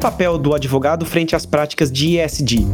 o 0.00 0.08
papel 0.10 0.38
do 0.38 0.54
advogado 0.54 1.04
frente 1.04 1.36
às 1.36 1.44
práticas 1.44 1.92
de 1.92 2.16
ESG? 2.16 2.66